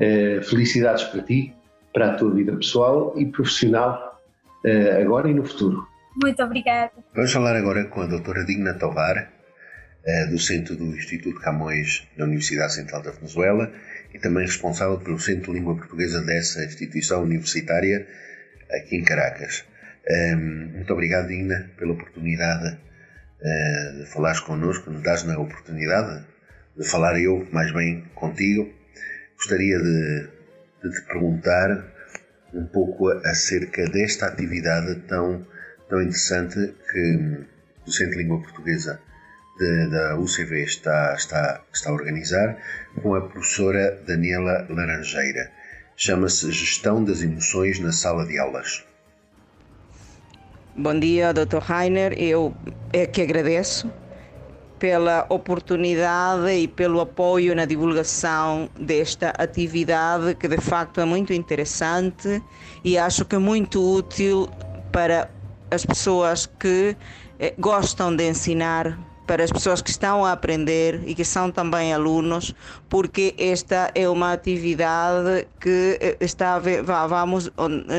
Uh, 0.00 0.42
felicidades 0.42 1.04
para 1.04 1.22
ti, 1.22 1.52
para 1.92 2.12
a 2.12 2.14
tua 2.14 2.30
vida 2.30 2.56
pessoal 2.56 3.12
e 3.16 3.26
profissional, 3.26 4.22
uh, 4.64 5.02
agora 5.02 5.28
e 5.28 5.34
no 5.34 5.44
futuro. 5.44 5.86
Muito 6.22 6.42
obrigada. 6.42 6.92
Vamos 7.14 7.32
falar 7.32 7.56
agora 7.56 7.84
com 7.84 8.02
a 8.02 8.06
doutora 8.06 8.44
Digna 8.44 8.74
Tovar, 8.74 9.32
eh, 10.04 10.26
docente 10.26 10.74
do 10.74 10.84
Instituto 10.94 11.40
Camões 11.40 12.06
da 12.16 12.24
Universidade 12.24 12.74
Central 12.74 13.02
da 13.02 13.10
Venezuela 13.10 13.72
e 14.12 14.18
também 14.18 14.44
responsável 14.44 14.98
pelo 14.98 15.18
Centro 15.18 15.52
de 15.52 15.58
Língua 15.58 15.76
Portuguesa 15.76 16.20
dessa 16.20 16.64
instituição 16.64 17.22
universitária 17.22 18.06
aqui 18.70 18.96
em 18.96 19.04
Caracas. 19.04 19.64
Ehm, 20.06 20.72
muito 20.74 20.92
obrigado, 20.92 21.30
Ina, 21.30 21.70
pela 21.78 21.92
oportunidade 21.92 22.78
eh, 23.42 23.92
de 23.98 24.06
falares 24.06 24.40
connosco, 24.40 24.90
nos 24.90 25.02
dás 25.02 25.26
a 25.28 25.38
oportunidade 25.38 26.24
de 26.76 26.84
falar 26.84 27.18
eu 27.18 27.48
mais 27.52 27.72
bem 27.72 28.04
contigo. 28.14 28.70
Gostaria 29.36 29.78
de, 29.78 30.28
de 30.82 30.90
te 30.90 31.06
perguntar 31.06 31.94
um 32.52 32.66
pouco 32.66 33.08
acerca 33.24 33.88
desta 33.88 34.26
atividade 34.26 34.96
tão, 35.08 35.46
tão 35.90 36.00
interessante 36.00 36.72
que 36.90 37.44
o 37.86 37.90
Centro 37.90 38.12
de 38.12 38.22
Língua 38.22 38.40
Portuguesa 38.40 39.00
de, 39.58 39.90
da 39.90 40.16
UCV 40.16 40.62
está, 40.62 41.14
está, 41.14 41.60
está 41.72 41.90
a 41.90 41.92
organizar 41.92 42.56
com 43.02 43.14
a 43.14 43.20
professora 43.20 44.00
Daniela 44.06 44.66
Laranjeira. 44.70 45.50
Chama-se 45.96 46.50
Gestão 46.52 47.04
das 47.04 47.22
Emoções 47.22 47.80
na 47.80 47.92
Sala 47.92 48.24
de 48.24 48.38
Aulas. 48.38 48.86
Bom 50.76 50.98
dia, 50.98 51.34
Dr. 51.34 51.58
Rainer. 51.58 52.14
Eu 52.16 52.54
é 52.92 53.04
que 53.04 53.20
agradeço 53.20 53.92
pela 54.78 55.26
oportunidade 55.28 56.50
e 56.52 56.66
pelo 56.66 57.00
apoio 57.00 57.54
na 57.54 57.66
divulgação 57.66 58.70
desta 58.80 59.30
atividade 59.30 60.34
que 60.36 60.48
de 60.48 60.56
facto 60.56 61.02
é 61.02 61.04
muito 61.04 61.34
interessante 61.34 62.42
e 62.82 62.96
acho 62.96 63.26
que 63.26 63.34
é 63.34 63.38
muito 63.38 63.78
útil 63.78 64.48
para 64.90 65.28
as 65.70 65.84
pessoas 65.84 66.46
que 66.58 66.96
eh, 67.38 67.54
gostam 67.58 68.14
de 68.14 68.28
ensinar 68.28 68.98
para 69.26 69.44
as 69.44 69.52
pessoas 69.52 69.80
que 69.80 69.90
estão 69.90 70.24
a 70.24 70.32
aprender 70.32 71.02
e 71.06 71.14
que 71.14 71.24
são 71.24 71.52
também 71.52 71.92
alunos, 71.94 72.52
porque 72.88 73.34
esta 73.38 73.90
é 73.94 74.08
uma 74.08 74.32
atividade 74.32 75.46
que 75.60 75.98
eh, 76.00 76.16
está 76.20 76.58
vamos 76.58 77.50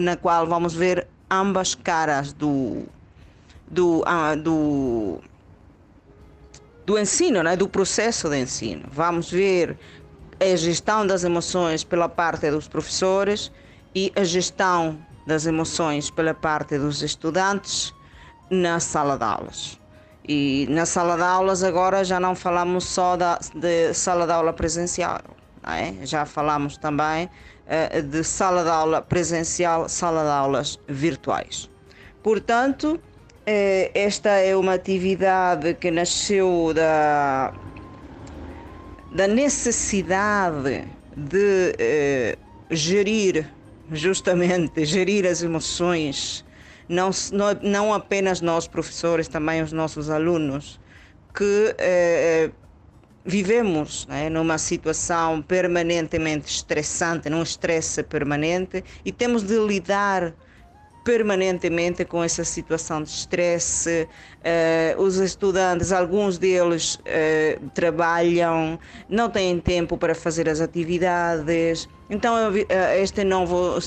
na 0.02 0.18
qual 0.18 0.46
vamos 0.46 0.74
ver 0.74 1.08
ambas 1.30 1.74
caras 1.74 2.34
do 2.34 2.84
do, 3.70 4.04
ah, 4.06 4.36
do 4.36 5.22
do 6.86 7.00
ensino, 7.00 7.42
né? 7.42 7.56
do 7.56 7.70
processo 7.70 8.30
de 8.30 8.38
ensino. 8.38 8.84
Vamos 8.92 9.32
ver 9.32 9.78
a 10.40 10.56
gestão 10.56 11.08
das 11.08 11.24
emoções 11.24 11.84
pela 11.84 12.10
parte 12.10 12.52
dos 12.52 12.68
professores 12.68 13.52
e 13.96 14.12
a 14.16 14.24
gestão 14.26 15.00
das 15.26 15.46
emoções 15.46 16.10
pela 16.10 16.34
parte 16.34 16.78
dos 16.78 17.02
estudantes 17.02 17.94
na 18.50 18.80
sala 18.80 19.18
de 19.18 19.24
aulas. 19.24 19.80
E 20.28 20.68
na 20.70 20.86
sala 20.86 21.16
de 21.16 21.24
aulas 21.24 21.64
agora 21.64 22.04
já 22.04 22.20
não 22.20 22.36
falamos 22.36 22.86
só 22.86 23.18
da, 23.18 23.40
de 23.56 23.94
sala 23.94 24.26
de 24.26 24.34
aula 24.34 24.54
presencial, 24.54 25.20
é? 25.64 26.06
já 26.06 26.26
falamos 26.26 26.78
também 26.78 27.26
uh, 27.26 28.02
de 28.02 28.24
sala 28.24 28.64
de 28.64 28.70
aula 28.70 29.02
presencial, 29.02 29.90
sala 29.90 30.24
de 30.24 30.30
aulas 30.30 30.80
virtuais. 30.88 31.70
Portanto, 32.22 32.96
uh, 32.96 33.92
esta 33.96 34.30
é 34.30 34.56
uma 34.56 34.74
atividade 34.74 35.74
que 35.76 35.90
nasceu 35.90 36.72
da, 36.74 37.54
da 39.14 39.28
necessidade 39.28 40.88
de 41.16 41.76
uh, 41.76 42.76
gerir, 42.76 43.48
justamente, 43.92 44.86
gerir 44.86 45.26
as 45.26 45.44
emoções. 45.44 46.46
Não, 46.88 47.12
não 47.62 47.94
apenas 47.94 48.42
nós 48.42 48.68
professores, 48.68 49.28
também 49.28 49.62
os 49.62 49.72
nossos 49.72 50.10
alunos, 50.10 50.80
que 51.34 51.76
eh, 51.78 52.52
vivemos 53.24 54.06
né, 54.08 54.30
numa 54.30 54.58
situação 54.58 55.42
permanentemente 55.42 56.50
estressante, 56.50 57.30
num 57.30 57.44
estresse 57.44 58.04
permanente, 58.04 58.84
e 59.06 59.12
temos 59.12 59.44
de 59.44 59.58
lidar 59.60 60.34
permanentemente 61.04 62.06
com 62.06 62.24
essa 62.24 62.44
situação 62.44 63.02
de 63.04 63.10
estresse. 63.10 64.08
Uh, 64.40 65.02
os 65.02 65.18
estudantes, 65.18 65.92
alguns 65.92 66.38
deles 66.38 66.96
uh, 66.96 67.70
trabalham, 67.74 68.80
não 69.10 69.30
têm 69.30 69.60
tempo 69.60 69.98
para 69.98 70.14
fazer 70.14 70.48
as 70.48 70.62
atividades. 70.62 71.88
Então, 72.10 72.36
uh, 72.52 72.56
este 73.02 73.24
novo 73.24 73.80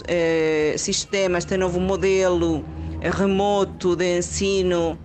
sistema, 0.77 1.39
este 1.39 1.57
novo 1.57 1.81
modelo 1.81 2.65
remoto 3.01 3.95
de 3.95 4.19
ensino 4.19 4.99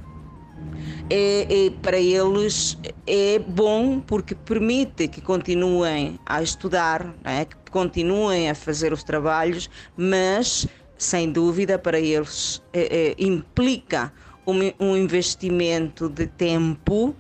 é, 1.10 1.66
é, 1.66 1.70
para 1.82 1.98
eles 1.98 2.78
é 3.08 3.40
bom 3.40 4.00
porque 4.00 4.36
permite 4.36 5.08
que 5.08 5.20
continuem 5.22 6.20
a 6.26 6.42
estudar, 6.42 7.16
é? 7.24 7.46
que 7.46 7.56
continuem 7.72 8.50
a 8.50 8.56
fazer 8.56 8.94
os 8.94 9.04
trabalhos, 9.04 9.70
mas 9.98 10.68
sem 11.00 11.32
dúvida 11.32 11.80
para 11.80 12.00
eles 12.00 12.62
é, 12.74 12.82
é, 12.82 13.16
implica 13.18 14.14
um, 14.46 14.60
um 14.80 14.98
investimento 14.98 16.10
de 16.10 16.28
tempo 16.28 17.16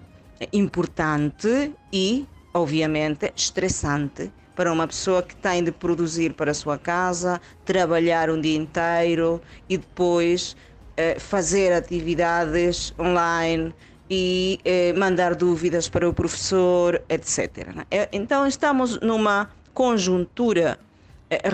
importante 0.53 1.73
e, 1.91 2.27
obviamente, 2.53 3.31
estressante 3.35 4.31
para 4.55 4.73
uma 4.73 4.85
pessoa 4.85 5.23
que 5.23 5.35
tem 5.37 5.63
de 5.63 5.71
produzir 5.71 6.33
para 6.33 6.51
a 6.51 6.53
sua 6.53 6.77
casa, 6.77 7.39
trabalhar 7.63 8.29
um 8.29 8.41
dia 8.41 8.57
inteiro 8.57 9.41
e 9.69 9.77
depois 9.77 10.55
eh, 10.97 11.17
fazer 11.17 11.71
atividades 11.71 12.93
online 12.99 13.73
e 14.09 14.59
eh, 14.65 14.91
mandar 14.91 15.33
dúvidas 15.33 15.87
para 15.87 16.09
o 16.09 16.13
professor, 16.13 17.01
etc. 17.07 17.73
Né? 17.73 17.85
Eh, 17.89 18.09
então 18.11 18.45
estamos 18.45 18.99
numa 18.99 19.49
conjuntura 19.73 20.77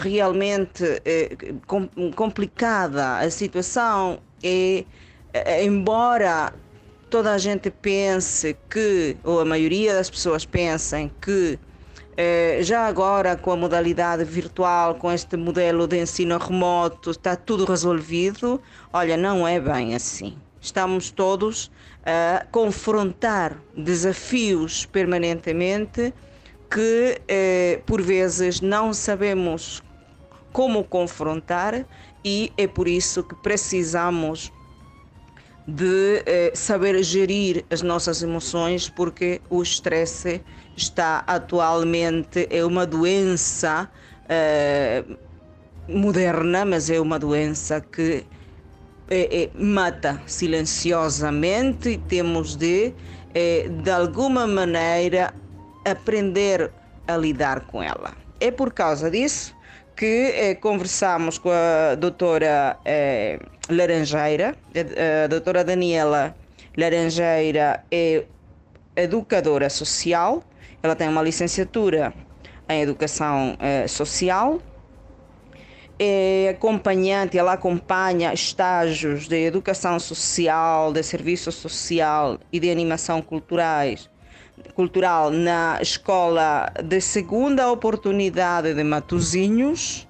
realmente 0.01 1.01
complicada. 2.15 3.17
A 3.17 3.29
situação 3.29 4.19
é, 4.43 4.85
embora 5.63 6.53
toda 7.09 7.33
a 7.33 7.37
gente 7.37 7.69
pense 7.69 8.55
que, 8.69 9.17
ou 9.23 9.39
a 9.41 9.45
maioria 9.45 9.93
das 9.93 10.09
pessoas 10.09 10.45
pensem 10.45 11.11
que 11.21 11.59
já 12.61 12.87
agora, 12.87 13.35
com 13.35 13.51
a 13.51 13.57
modalidade 13.57 14.23
virtual, 14.23 14.95
com 14.95 15.11
este 15.11 15.35
modelo 15.35 15.85
de 15.85 15.99
ensino 15.99 16.37
remoto, 16.37 17.11
está 17.11 17.35
tudo 17.35 17.65
resolvido. 17.65 18.61
Olha, 18.93 19.17
não 19.17 19.45
é 19.45 19.59
bem 19.59 19.93
assim. 19.93 20.37
Estamos 20.61 21.11
todos 21.11 21.69
a 22.05 22.45
confrontar 22.51 23.57
desafios 23.75 24.85
permanentemente 24.85 26.13
que, 26.75 27.21
eh, 27.29 27.79
por 27.85 28.01
vezes, 28.01 28.59
não 28.59 28.93
sabemos 28.93 29.81
como 30.51 30.83
confrontar, 30.83 31.85
e 32.21 32.51
é 32.57 32.67
por 32.67 32.85
isso 32.89 33.23
que 33.23 33.33
precisamos 33.35 34.51
de 35.65 36.21
eh, 36.25 36.51
saber 36.53 37.01
gerir 37.01 37.63
as 37.69 37.81
nossas 37.81 38.21
emoções, 38.21 38.89
porque 38.89 39.39
o 39.49 39.63
estresse 39.63 40.41
está 40.75 41.23
atualmente 41.25 42.45
é 42.49 42.65
uma 42.65 42.85
doença 42.85 43.89
eh, 44.27 45.05
moderna, 45.87 46.65
mas 46.65 46.89
é 46.89 46.99
uma 46.99 47.17
doença 47.17 47.79
que 47.79 48.25
é, 49.09 49.43
é, 49.43 49.49
mata 49.57 50.21
silenciosamente 50.25 51.89
e 51.89 51.97
temos 51.97 52.57
de, 52.57 52.93
é, 53.33 53.69
de 53.69 53.89
alguma 53.89 54.45
maneira, 54.45 55.33
aprender 55.85 56.71
a 57.07 57.15
lidar 57.15 57.61
com 57.61 57.81
ela. 57.81 58.11
É 58.39 58.51
por 58.51 58.73
causa 58.73 59.09
disso 59.09 59.55
que 59.95 60.33
eh, 60.35 60.55
conversamos 60.55 61.37
com 61.37 61.49
a 61.49 61.95
doutora 61.95 62.77
eh, 62.83 63.39
Laranjeira, 63.69 64.55
a 65.23 65.27
doutora 65.27 65.63
Daniela 65.63 66.35
Laranjeira 66.77 67.85
é 67.89 68.25
educadora 68.95 69.69
social, 69.69 70.43
ela 70.83 70.95
tem 70.95 71.07
uma 71.07 71.21
licenciatura 71.21 72.13
em 72.67 72.81
educação 72.81 73.55
eh, 73.59 73.87
social, 73.87 74.59
é 75.97 76.49
acompanhante, 76.49 77.37
ela 77.37 77.53
acompanha 77.53 78.33
estágios 78.33 79.29
de 79.29 79.45
educação 79.45 79.97
social, 79.97 80.91
de 80.91 81.01
serviço 81.01 81.53
social 81.53 82.37
e 82.51 82.59
de 82.59 82.69
animação 82.69 83.21
culturais 83.21 84.09
cultural 84.73 85.31
na 85.31 85.79
escola 85.81 86.71
de 86.83 86.99
segunda 87.01 87.71
oportunidade 87.71 88.73
de 88.73 88.83
Matozinhos. 88.83 90.07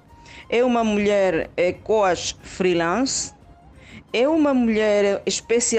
É 0.48 0.64
uma 0.64 0.84
mulher 0.84 1.50
é, 1.56 1.72
coach 1.72 2.36
freelance. 2.42 3.34
É 4.12 4.28
uma 4.28 4.54
mulher 4.54 5.22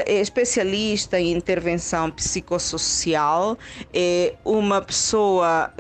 é 0.06 0.22
especialista 0.22 1.20
em 1.20 1.32
intervenção 1.32 2.12
psicossocial. 2.12 3.58
É 3.94 4.36
uma 4.44 4.82
pessoa 4.82 5.74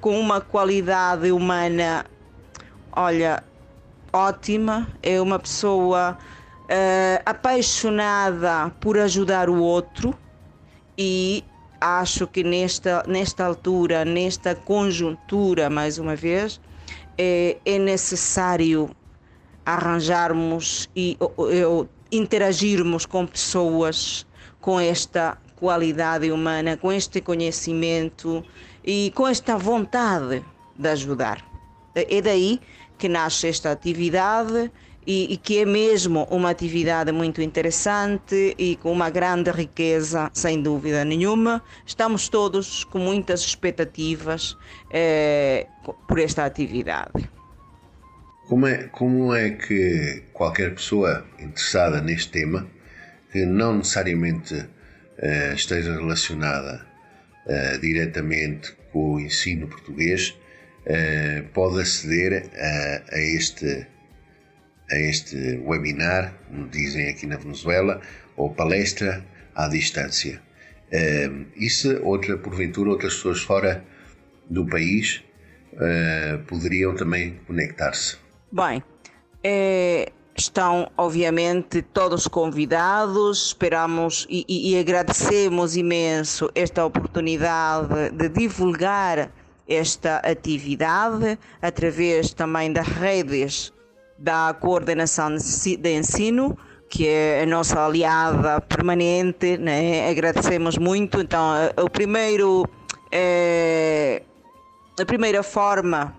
com 0.00 0.18
uma 0.18 0.40
qualidade 0.40 1.30
humana, 1.30 2.06
olha, 2.92 3.42
ótima. 4.12 4.88
É 5.02 5.20
uma 5.20 5.38
pessoa 5.38 6.16
uh, 6.62 7.22
apaixonada 7.24 8.70
por 8.80 8.98
ajudar 8.98 9.48
o 9.48 9.60
outro 9.60 10.16
e 10.96 11.44
acho 11.82 12.26
que 12.26 12.44
nesta, 12.44 13.02
nesta 13.06 13.44
altura, 13.44 14.04
nesta 14.04 14.54
conjuntura, 14.54 15.68
mais 15.68 15.98
uma 15.98 16.14
vez, 16.14 16.60
é, 17.18 17.58
é 17.64 17.78
necessário 17.78 18.90
arranjarmos 19.66 20.88
e 20.94 21.16
ou, 21.18 21.88
interagirmos 22.10 23.06
com 23.06 23.26
pessoas 23.26 24.26
com 24.60 24.78
esta 24.78 25.38
qualidade 25.56 26.30
humana, 26.30 26.76
com 26.76 26.92
este 26.92 27.20
conhecimento 27.20 28.44
e 28.84 29.12
com 29.14 29.26
esta 29.26 29.56
vontade 29.56 30.44
de 30.76 30.88
ajudar. 30.88 31.44
É 31.94 32.20
daí 32.20 32.60
que 32.98 33.08
nasce 33.08 33.48
esta 33.48 33.72
atividade 33.72 34.70
e, 35.06 35.32
e, 35.32 35.36
que 35.36 35.58
é 35.58 35.64
mesmo 35.64 36.26
uma 36.30 36.50
atividade 36.50 37.10
muito 37.12 37.42
interessante 37.42 38.54
e 38.58 38.76
com 38.76 38.92
uma 38.92 39.10
grande 39.10 39.50
riqueza, 39.50 40.30
sem 40.32 40.62
dúvida 40.62 41.04
nenhuma. 41.04 41.62
Estamos 41.84 42.28
todos 42.28 42.84
com 42.84 42.98
muitas 42.98 43.40
expectativas 43.40 44.56
eh, 44.92 45.66
por 46.06 46.18
esta 46.18 46.44
atividade. 46.44 47.28
Como 48.48 48.66
é, 48.66 48.84
como 48.88 49.34
é 49.34 49.50
que 49.50 50.24
qualquer 50.32 50.74
pessoa 50.74 51.24
interessada 51.38 52.00
neste 52.00 52.30
tema, 52.30 52.66
que 53.32 53.44
não 53.46 53.78
necessariamente 53.78 54.66
eh, 55.18 55.54
esteja 55.54 55.94
relacionada 55.94 56.84
eh, 57.46 57.78
diretamente 57.78 58.72
com 58.92 59.14
o 59.14 59.20
ensino 59.20 59.66
português, 59.68 60.36
eh, 60.84 61.44
pode 61.54 61.80
aceder 61.80 62.50
a, 62.56 63.16
a 63.16 63.18
este 63.18 63.86
a 64.92 64.96
este 64.96 65.58
webinar, 65.64 66.34
como 66.46 66.68
dizem 66.68 67.08
aqui 67.08 67.26
na 67.26 67.36
Venezuela, 67.36 68.00
ou 68.36 68.50
palestra 68.50 69.24
à 69.54 69.66
distância. 69.66 70.40
Uh, 70.92 71.46
e 71.56 71.70
se 71.70 71.96
outra, 72.02 72.36
porventura, 72.36 72.90
outras 72.90 73.14
pessoas 73.14 73.40
fora 73.40 73.82
do 74.48 74.66
país 74.66 75.22
uh, 75.72 76.38
poderiam 76.44 76.94
também 76.94 77.40
conectar-se? 77.46 78.18
Bem, 78.52 78.82
é, 79.42 80.12
estão 80.36 80.90
obviamente 80.98 81.80
todos 81.80 82.28
convidados, 82.28 83.46
esperamos 83.46 84.26
e, 84.28 84.44
e, 84.46 84.74
e 84.74 84.78
agradecemos 84.78 85.76
imenso 85.76 86.50
esta 86.54 86.84
oportunidade 86.84 88.10
de 88.10 88.28
divulgar 88.28 89.32
esta 89.66 90.18
atividade 90.18 91.38
através 91.62 92.34
também 92.34 92.70
das 92.70 92.86
redes 92.86 93.72
da 94.22 94.54
coordenação 94.54 95.34
de 95.34 95.96
ensino, 95.98 96.56
que 96.88 97.08
é 97.08 97.42
a 97.42 97.46
nossa 97.46 97.84
aliada 97.84 98.60
permanente, 98.60 99.58
né? 99.58 100.08
agradecemos 100.08 100.78
muito. 100.78 101.20
Então, 101.20 101.42
o 101.76 101.90
primeiro, 101.90 102.64
é, 103.10 104.22
a 105.00 105.04
primeira 105.04 105.42
forma 105.42 106.16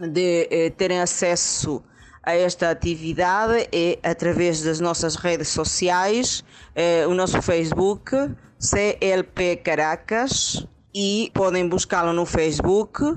de 0.00 0.48
é, 0.50 0.70
terem 0.70 1.00
acesso 1.00 1.80
a 2.24 2.34
esta 2.34 2.70
atividade 2.70 3.68
é 3.70 3.98
através 4.02 4.60
das 4.62 4.80
nossas 4.80 5.14
redes 5.14 5.48
sociais, 5.48 6.42
é, 6.74 7.06
o 7.06 7.14
nosso 7.14 7.40
Facebook, 7.40 8.10
CLP 8.58 9.56
Caracas, 9.62 10.66
e 10.92 11.30
podem 11.32 11.68
buscá-lo 11.68 12.12
no 12.12 12.26
Facebook 12.26 13.16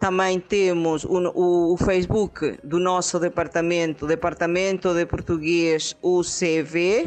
também 0.00 0.40
temos 0.40 1.04
o, 1.04 1.72
o, 1.72 1.76
Facebook 1.76 2.58
do 2.64 2.80
nosso 2.80 3.20
departamento, 3.20 4.06
Departamento 4.06 4.94
de 4.94 5.04
Português 5.04 5.94
UCV, 6.02 7.06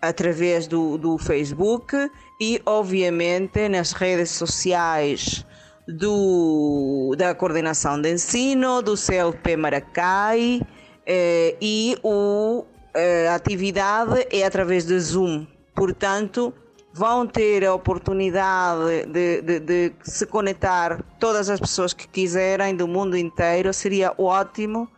através 0.00 0.68
do, 0.68 0.96
do 0.96 1.18
Facebook 1.18 1.92
e, 2.40 2.62
obviamente, 2.64 3.68
nas 3.68 3.90
redes 3.90 4.30
sociais 4.30 5.44
do, 5.88 7.16
da 7.18 7.34
coordenação 7.34 8.00
de 8.00 8.12
ensino, 8.12 8.80
do 8.80 8.96
CLP 8.96 9.56
Maracai 9.56 10.62
eh, 11.04 11.56
e 11.60 11.96
o, 12.00 12.64
eh, 12.94 13.26
a 13.28 13.34
atividade 13.34 14.24
é 14.30 14.44
através 14.44 14.86
de 14.86 14.98
Zoom. 15.00 15.48
Portanto, 15.74 16.54
vão 16.92 17.26
ter 17.26 17.64
a 17.64 17.74
oportunidade 17.74 19.06
de, 19.06 19.42
de, 19.42 19.60
de, 19.60 19.92
se 20.02 20.26
conectar 20.26 21.02
todas 21.18 21.48
as 21.48 21.60
pessoas 21.60 21.92
que 21.92 22.08
quiserem 22.08 22.74
do 22.74 22.88
mundo 22.88 23.16
inteiro, 23.16 23.72
seria 23.72 24.12
ótimo, 24.18 24.88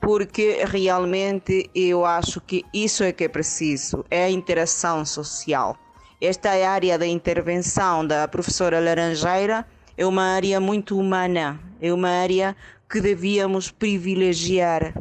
porque 0.00 0.64
realmente 0.64 1.70
eu 1.74 2.04
acho 2.04 2.40
que 2.40 2.64
isso 2.72 3.04
é 3.04 3.12
que 3.12 3.24
é 3.24 3.28
preciso, 3.28 4.04
é 4.10 4.24
a 4.24 4.30
interação 4.30 5.04
social. 5.04 5.76
Esta 6.20 6.54
é 6.54 6.64
área 6.64 6.98
da 6.98 7.06
intervenção 7.06 8.06
da 8.06 8.26
professora 8.26 8.80
Laranjeira 8.80 9.66
é 9.96 10.06
uma 10.06 10.22
área 10.22 10.58
muito 10.58 10.98
humana, 10.98 11.60
é 11.80 11.92
uma 11.92 12.08
área 12.08 12.56
que 12.88 13.00
devíamos 13.00 13.70
privilegiar 13.70 14.94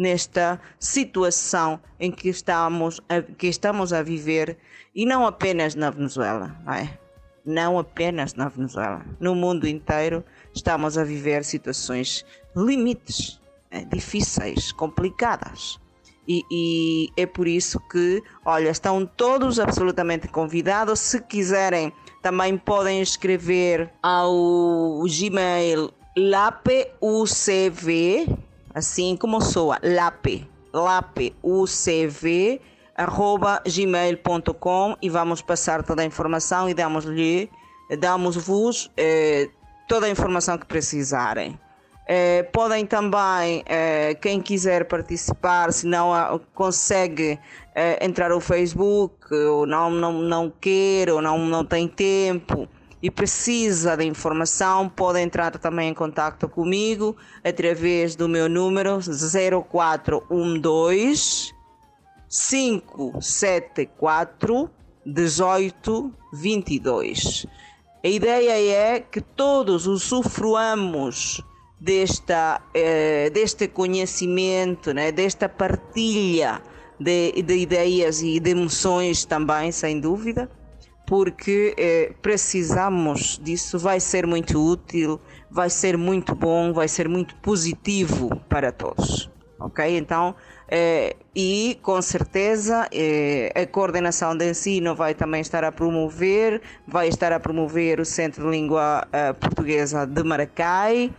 nesta 0.00 0.58
situação 0.78 1.78
em 2.00 2.10
que 2.10 2.30
estamos 2.30 3.02
a, 3.06 3.20
que 3.20 3.48
estamos 3.48 3.92
a 3.92 4.02
viver 4.02 4.56
e 4.94 5.04
não 5.04 5.26
apenas 5.26 5.74
na 5.74 5.90
Venezuela, 5.90 6.56
não, 6.64 6.72
é? 6.72 6.98
não 7.44 7.78
apenas 7.78 8.32
na 8.32 8.48
Venezuela, 8.48 9.04
no 9.20 9.34
mundo 9.34 9.68
inteiro 9.68 10.24
estamos 10.54 10.96
a 10.96 11.04
viver 11.04 11.44
situações 11.44 12.24
limites, 12.56 13.38
é? 13.70 13.84
difíceis, 13.84 14.72
complicadas. 14.72 15.78
E, 16.26 16.42
e, 16.50 17.10
é 17.16 17.26
por 17.26 17.46
isso 17.46 17.78
que, 17.90 18.22
olha, 18.44 18.70
estão 18.70 19.04
todos 19.04 19.58
absolutamente 19.58 20.28
convidados. 20.28 21.00
Se 21.00 21.20
quiserem, 21.20 21.92
também 22.22 22.56
podem 22.56 23.02
escrever 23.02 23.90
ao 24.02 25.02
Gmail 25.02 25.92
lapeucv, 26.16 27.90
assim 28.74 29.16
como 29.16 29.40
soa, 29.40 29.78
lape, 29.82 30.48
lapeucv, 30.72 32.60
arroba 32.96 33.62
gmail.com 33.66 34.96
e 35.00 35.08
vamos 35.08 35.42
passar 35.42 35.82
toda 35.82 36.02
a 36.02 36.04
informação 36.04 36.68
e 36.68 36.74
damos-lhe, 36.74 37.50
damos-vos 37.98 38.90
eh, 38.96 39.48
toda 39.88 40.06
a 40.06 40.10
informação 40.10 40.58
que 40.58 40.66
precisarem. 40.66 41.58
Eh, 42.06 42.42
podem 42.52 42.84
também, 42.86 43.62
eh, 43.66 44.14
quem 44.20 44.40
quiser 44.40 44.86
participar, 44.86 45.72
se 45.72 45.86
não 45.86 46.40
consegue 46.54 47.38
eh, 47.74 48.04
entrar 48.04 48.30
no 48.30 48.40
Facebook, 48.40 49.32
ou 49.32 49.64
não, 49.64 49.90
não, 49.90 50.12
não 50.12 50.50
quer, 50.60 51.08
ou 51.10 51.22
não, 51.22 51.38
não 51.38 51.64
tem 51.64 51.86
tempo 51.86 52.68
e 53.02 53.10
precisa 53.10 53.96
de 53.96 54.04
informação, 54.04 54.88
pode 54.88 55.20
entrar 55.20 55.58
também 55.58 55.90
em 55.90 55.94
contato 55.94 56.48
comigo 56.48 57.16
através 57.42 58.14
do 58.14 58.28
meu 58.28 58.48
número 58.48 59.00
0412 59.00 61.52
574 62.28 64.70
1822. 65.04 67.46
A 68.02 68.08
ideia 68.08 68.72
é 68.72 69.00
que 69.00 69.20
todos 69.20 69.86
usufruamos 69.86 71.42
desta, 71.80 72.60
eh, 72.74 73.30
deste 73.30 73.68
conhecimento, 73.68 74.92
né, 74.92 75.10
desta 75.10 75.48
partilha 75.48 76.60
de, 76.98 77.42
de, 77.42 77.56
ideias 77.56 78.22
e 78.22 78.38
de 78.38 78.50
emoções 78.50 79.24
também, 79.24 79.72
sem 79.72 79.98
dúvida, 79.98 80.50
porque 81.10 81.74
eh, 81.76 82.14
precisamos 82.22 83.40
disso, 83.42 83.80
vai 83.80 83.98
ser 83.98 84.28
muito 84.28 84.64
útil, 84.64 85.20
vai 85.50 85.68
ser 85.68 85.98
muito 85.98 86.36
bom, 86.36 86.72
vai 86.72 86.86
ser 86.86 87.08
muito 87.08 87.34
positivo 87.38 88.36
para 88.48 88.70
todos. 88.70 89.28
Ok? 89.58 89.84
Então, 89.98 90.36
eh, 90.68 91.16
e 91.34 91.80
com 91.82 92.00
certeza 92.00 92.88
eh, 92.92 93.52
a 93.56 93.66
coordenação 93.66 94.36
de 94.36 94.50
ensino 94.50 94.94
vai 94.94 95.12
também 95.12 95.40
estar 95.40 95.64
a 95.64 95.72
promover, 95.72 96.62
vai 96.86 97.08
estar 97.08 97.32
a 97.32 97.40
promover 97.40 97.98
o 97.98 98.04
Centro 98.04 98.44
de 98.44 98.50
Língua 98.52 99.04
eh, 99.12 99.32
Portuguesa 99.32 100.06
de 100.06 100.22
Maracai 100.22 101.12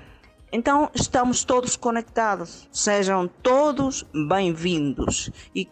então 0.54 0.90
estamos 0.94 1.46
todos 1.46 1.78
conectados. 1.78 2.68
Sejam 2.74 3.30
todos 3.42 4.06
bem-vindos 4.28 5.32
e 5.56 5.66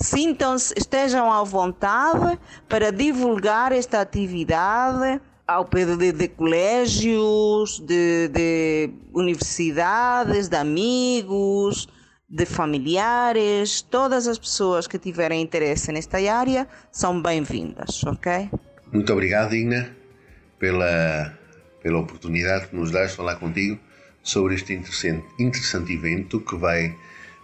sintam-se, 0.00 0.74
estejam 0.76 1.32
à 1.32 1.42
vontade 1.42 2.38
para 2.68 2.92
divulgar 2.92 3.72
esta 3.72 4.00
atividade 4.00 5.20
ao 5.46 5.64
pé 5.64 5.84
de, 5.84 6.12
de 6.12 6.28
colégios, 6.28 7.80
de, 7.80 8.28
de 8.28 8.90
universidades, 9.14 10.48
de 10.48 10.56
amigos, 10.56 11.88
de 12.28 12.44
familiares, 12.44 13.80
todas 13.80 14.28
as 14.28 14.38
pessoas 14.38 14.86
que 14.86 14.98
tiverem 14.98 15.40
interesse 15.40 15.90
nesta 15.90 16.18
área 16.18 16.68
são 16.92 17.22
bem-vindas, 17.22 18.04
ok? 18.04 18.50
Muito 18.92 19.10
obrigado, 19.12 19.54
Igna, 19.54 19.96
pela, 20.58 21.32
pela 21.82 21.98
oportunidade 21.98 22.68
que 22.68 22.76
nos 22.76 22.90
dás 22.90 23.12
de 23.12 23.16
falar 23.16 23.36
contigo 23.36 23.80
sobre 24.22 24.56
este 24.56 24.74
interessante, 24.74 25.26
interessante 25.38 25.94
evento 25.94 26.40
que 26.40 26.56
vai 26.56 26.94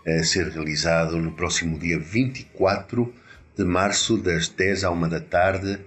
eh, 0.05 0.23
ser 0.23 0.49
realizado 0.49 1.17
no 1.17 1.33
próximo 1.33 1.79
dia 1.79 1.99
24 1.99 3.13
de 3.57 3.65
março, 3.65 4.17
das 4.19 4.49
10 4.49 4.85
à 4.85 4.91
1 4.91 5.09
da 5.09 5.21
tarde, 5.21 5.79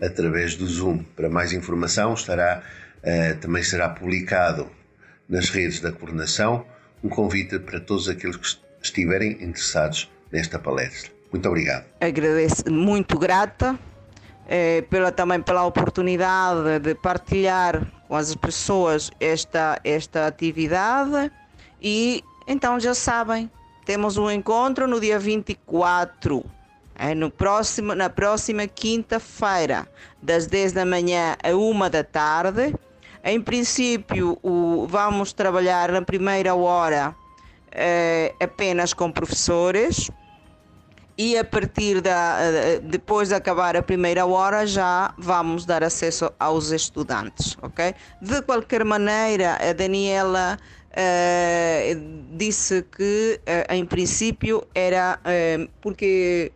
através 0.00 0.56
do 0.56 0.66
Zoom. 0.66 1.04
Para 1.14 1.28
mais 1.28 1.52
informação, 1.52 2.14
estará, 2.14 2.62
eh, 3.02 3.34
também 3.34 3.62
será 3.62 3.88
publicado 3.88 4.70
nas 5.28 5.50
redes 5.50 5.80
da 5.80 5.92
coordenação 5.92 6.66
um 7.02 7.08
convite 7.08 7.58
para 7.58 7.80
todos 7.80 8.08
aqueles 8.08 8.36
que 8.36 8.46
estiverem 8.82 9.32
interessados 9.42 10.10
nesta 10.30 10.58
palestra. 10.58 11.10
Muito 11.32 11.48
obrigado. 11.48 11.84
Agradeço, 12.00 12.70
muito 12.70 13.18
grata 13.18 13.78
eh, 14.48 14.82
pela, 14.90 15.12
também 15.12 15.40
pela 15.40 15.64
oportunidade 15.64 16.80
de 16.80 16.94
partilhar 16.96 17.86
com 18.08 18.16
as 18.16 18.34
pessoas 18.34 19.10
esta, 19.20 19.80
esta 19.84 20.26
atividade 20.26 21.30
e 21.80 22.22
então 22.46 22.80
já 22.80 22.94
sabem, 22.94 23.48
temos 23.90 24.16
um 24.16 24.30
encontro 24.30 24.86
no 24.86 25.00
dia 25.00 25.18
24, 25.18 26.44
é, 26.94 27.12
no 27.12 27.28
próximo, 27.28 27.92
na 27.92 28.08
próxima 28.08 28.68
quinta-feira, 28.68 29.88
das 30.22 30.46
10 30.46 30.70
da 30.70 30.86
manhã 30.86 31.34
a 31.42 31.48
1 31.48 31.90
da 31.90 32.04
tarde. 32.04 32.72
Em 33.24 33.40
princípio, 33.40 34.38
o, 34.44 34.86
vamos 34.88 35.32
trabalhar 35.32 35.90
na 35.90 36.02
primeira 36.02 36.54
hora 36.54 37.16
é, 37.72 38.32
apenas 38.40 38.94
com 38.94 39.10
professores 39.10 40.08
e 41.18 41.36
a 41.36 41.44
partir 41.44 42.00
da 42.00 42.38
depois 42.84 43.28
de 43.28 43.34
acabar 43.34 43.76
a 43.76 43.82
primeira 43.82 44.24
hora 44.24 44.64
já 44.68 45.12
vamos 45.18 45.66
dar 45.66 45.82
acesso 45.82 46.32
aos 46.38 46.70
estudantes, 46.70 47.58
ok? 47.60 47.92
De 48.22 48.40
qualquer 48.42 48.84
maneira, 48.84 49.58
a 49.60 49.72
Daniela 49.72 50.56
uh, 50.90 52.36
disse 52.36 52.82
que 52.82 53.40
uh, 53.40 53.74
em 53.74 53.84
princípio 53.84 54.66
era 54.74 55.18
uh, 55.20 55.70
porque 55.80 56.52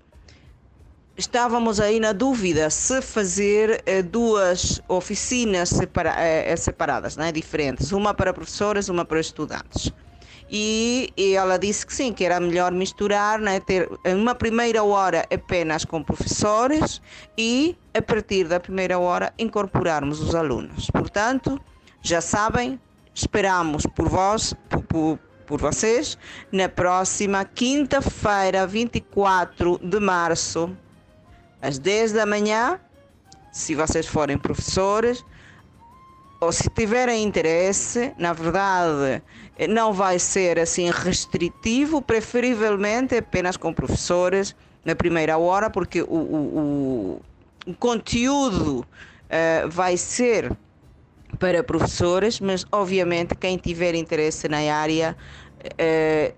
estávamos 1.16 1.80
aí 1.80 2.01
na 2.01 2.12
dúvida 2.12 2.68
se 2.70 3.01
fazer 3.01 3.85
duas 4.11 4.82
oficinas 4.89 5.68
separa 5.68 6.16
separadas, 6.57 7.16
né, 7.16 7.30
diferentes, 7.30 7.93
uma 7.93 8.12
para 8.12 8.32
professores, 8.32 8.89
uma 8.89 9.05
para 9.05 9.20
estudantes 9.20 9.93
e, 10.51 11.12
e, 11.16 11.35
ela 11.35 11.59
disse 11.59 11.87
que 11.87 11.95
sim, 11.95 12.12
que 12.12 12.24
era 12.24 12.39
melhor 12.39 12.72
misturar, 12.72 13.39
né, 13.39 13.61
ter 13.61 13.89
uma 14.07 14.35
primeira 14.35 14.82
hora 14.82 15.26
apenas 15.32 15.85
com 15.85 16.03
professores 16.03 17.01
e 17.37 17.76
a 17.93 18.03
partir 18.03 18.45
da 18.45 18.61
primeira 18.61 18.99
hora 18.99 19.32
incorporarmos 19.39 20.20
os 20.20 20.35
alunos. 20.35 20.91
Portanto, 20.91 21.61
já 22.03 22.20
sabem, 22.20 22.78
esperamos 23.14 23.86
por 23.86 24.08
vós, 24.08 24.54
por, 24.68 25.18
por, 25.46 25.60
vocês, 25.60 26.18
na 26.50 26.68
próxima 26.68 27.44
quinta-feira, 27.44 28.66
24 28.66 29.78
de 29.82 30.00
março, 30.00 30.76
às 31.62 31.78
10 31.78 32.12
da 32.12 32.26
manhã, 32.26 32.80
se 33.52 33.74
vocês 33.74 34.06
forem 34.06 34.36
professores, 34.36 35.24
ou 36.40 36.52
se 36.52 36.68
tiverem 36.68 37.22
interesse, 37.22 38.12
na 38.18 38.32
verdade, 38.32 39.22
não 39.68 39.92
vai 39.92 40.18
ser 40.18 40.58
assim 40.58 40.90
restritivo, 40.90 42.02
preferivelmente 42.02 43.16
apenas 43.16 43.56
com 43.56 43.72
professores 43.72 44.54
na 44.84 44.94
primeira 44.94 45.38
hora, 45.38 45.70
porque 45.70 46.02
o, 46.02 46.06
o, 46.06 47.22
o 47.66 47.74
conteúdo 47.74 48.80
uh, 48.80 49.68
vai 49.70 49.96
ser 49.96 50.52
para 51.35 51.62
professores, 51.62 52.41
mas 52.41 52.64
obviamente 52.70 53.35
quem 53.35 53.57
tiver 53.57 53.95
interesse 53.95 54.49
na 54.49 54.59
área, 54.72 55.16
uh, 55.64 56.35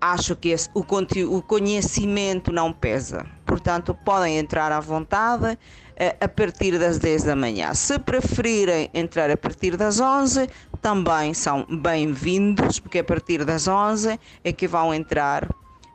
acho 0.00 0.36
que 0.36 0.50
esse, 0.50 0.68
o, 0.74 0.80
o 0.80 1.42
conhecimento 1.42 2.52
não 2.52 2.72
pesa. 2.72 3.26
portanto 3.46 3.94
podem 4.04 4.38
entrar 4.38 4.72
à 4.72 4.80
vontade 4.80 5.58
eh, 5.96 6.16
a 6.20 6.28
partir 6.28 6.78
das 6.78 6.98
10 6.98 7.22
da 7.22 7.36
manhã. 7.36 7.72
Se 7.72 7.98
preferirem 7.98 8.90
entrar 8.92 9.30
a 9.30 9.36
partir 9.36 9.76
das 9.76 10.00
11, 10.00 10.48
também 10.82 11.32
são 11.32 11.64
bem-vindos, 11.70 12.80
porque 12.80 12.98
a 12.98 13.04
partir 13.04 13.44
das 13.44 13.68
11 13.68 14.18
é 14.42 14.52
que 14.52 14.66
vão 14.66 14.92
entrar 14.92 15.48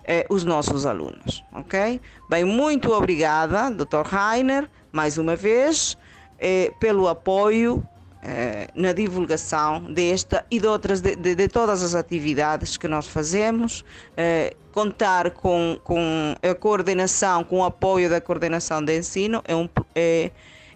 eh, 0.06 0.26
os 0.30 0.46
nossos 0.46 0.86
alunos, 0.86 1.44
ok? 1.54 2.00
Bem, 2.30 2.46
muito 2.46 2.92
obrigada, 2.94 3.70
Dr. 3.70 4.06
Rainer, 4.06 4.70
mais 4.92 5.18
uma 5.18 5.36
vez, 5.36 5.98
eh, 6.40 6.72
pelo 6.80 7.08
apoio 7.08 7.84
eh, 8.22 8.68
na 8.76 8.92
divulgação 8.92 9.82
desta 9.94 10.46
e 10.52 10.60
de 10.60 10.68
outras, 10.68 11.02
de, 11.02 11.16
de, 11.16 11.36
de, 11.36 11.48
todas 11.48 11.82
as 11.82 11.96
atividades 11.96 12.76
que 12.76 12.88
nós 12.88 13.08
fazemos, 13.08 13.86
eh, 14.18 14.56
contar 14.74 15.32
com, 15.32 15.80
com 15.84 16.36
a 16.42 16.54
coordenação, 16.56 17.44
com 17.44 17.60
o 17.60 17.64
apoio 17.64 18.10
da 18.10 18.20
coordenação 18.20 18.84
de 18.84 18.98
ensino 18.98 19.42
é, 19.46 19.56
um, 19.56 19.70
é, 19.96 20.32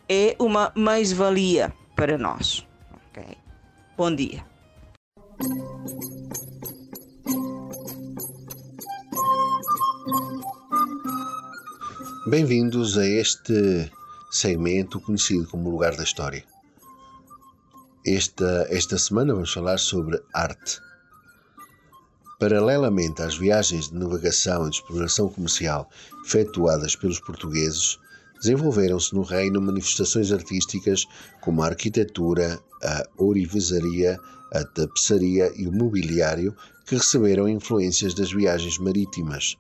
é 0.08 0.36
uma 0.40 0.72
mais-valia 0.76 1.74
para 1.96 2.18
nós. 2.18 2.66
Okay. 3.12 3.38
Bom 3.98 4.16
dia. 4.16 4.46
Bem-vindos 12.26 12.98
a 12.98 13.06
este 13.06 13.92
segmento 14.34 15.00
conhecido 15.00 15.48
como 15.48 15.70
Lugar 15.70 15.96
da 15.96 16.04
História. 16.04 16.44
Esta, 18.04 18.66
esta 18.70 18.98
semana 18.98 19.34
vamos 19.34 19.54
falar 19.54 19.78
sobre 19.78 20.20
arte. 20.34 20.82
Paralelamente 22.40 23.22
às 23.22 23.38
viagens 23.38 23.90
de 23.90 23.96
navegação 23.96 24.66
e 24.66 24.72
de 24.72 24.78
exploração 24.78 25.30
comercial 25.30 25.88
efetuadas 26.26 26.96
pelos 26.96 27.20
portugueses, 27.20 28.00
desenvolveram-se 28.42 29.14
no 29.14 29.22
reino 29.22 29.62
manifestações 29.62 30.32
artísticas 30.32 31.06
como 31.40 31.62
a 31.62 31.68
arquitetura, 31.68 32.60
a 32.84 33.04
ourivesaria, 33.18 34.20
a 34.52 34.64
tapeçaria 34.64 35.52
e 35.56 35.68
o 35.68 35.72
mobiliário 35.72 36.56
que 36.88 36.96
receberam 36.96 37.48
influências 37.48 38.16
das 38.16 38.34
viagens 38.34 38.80
marítimas. 38.80 39.56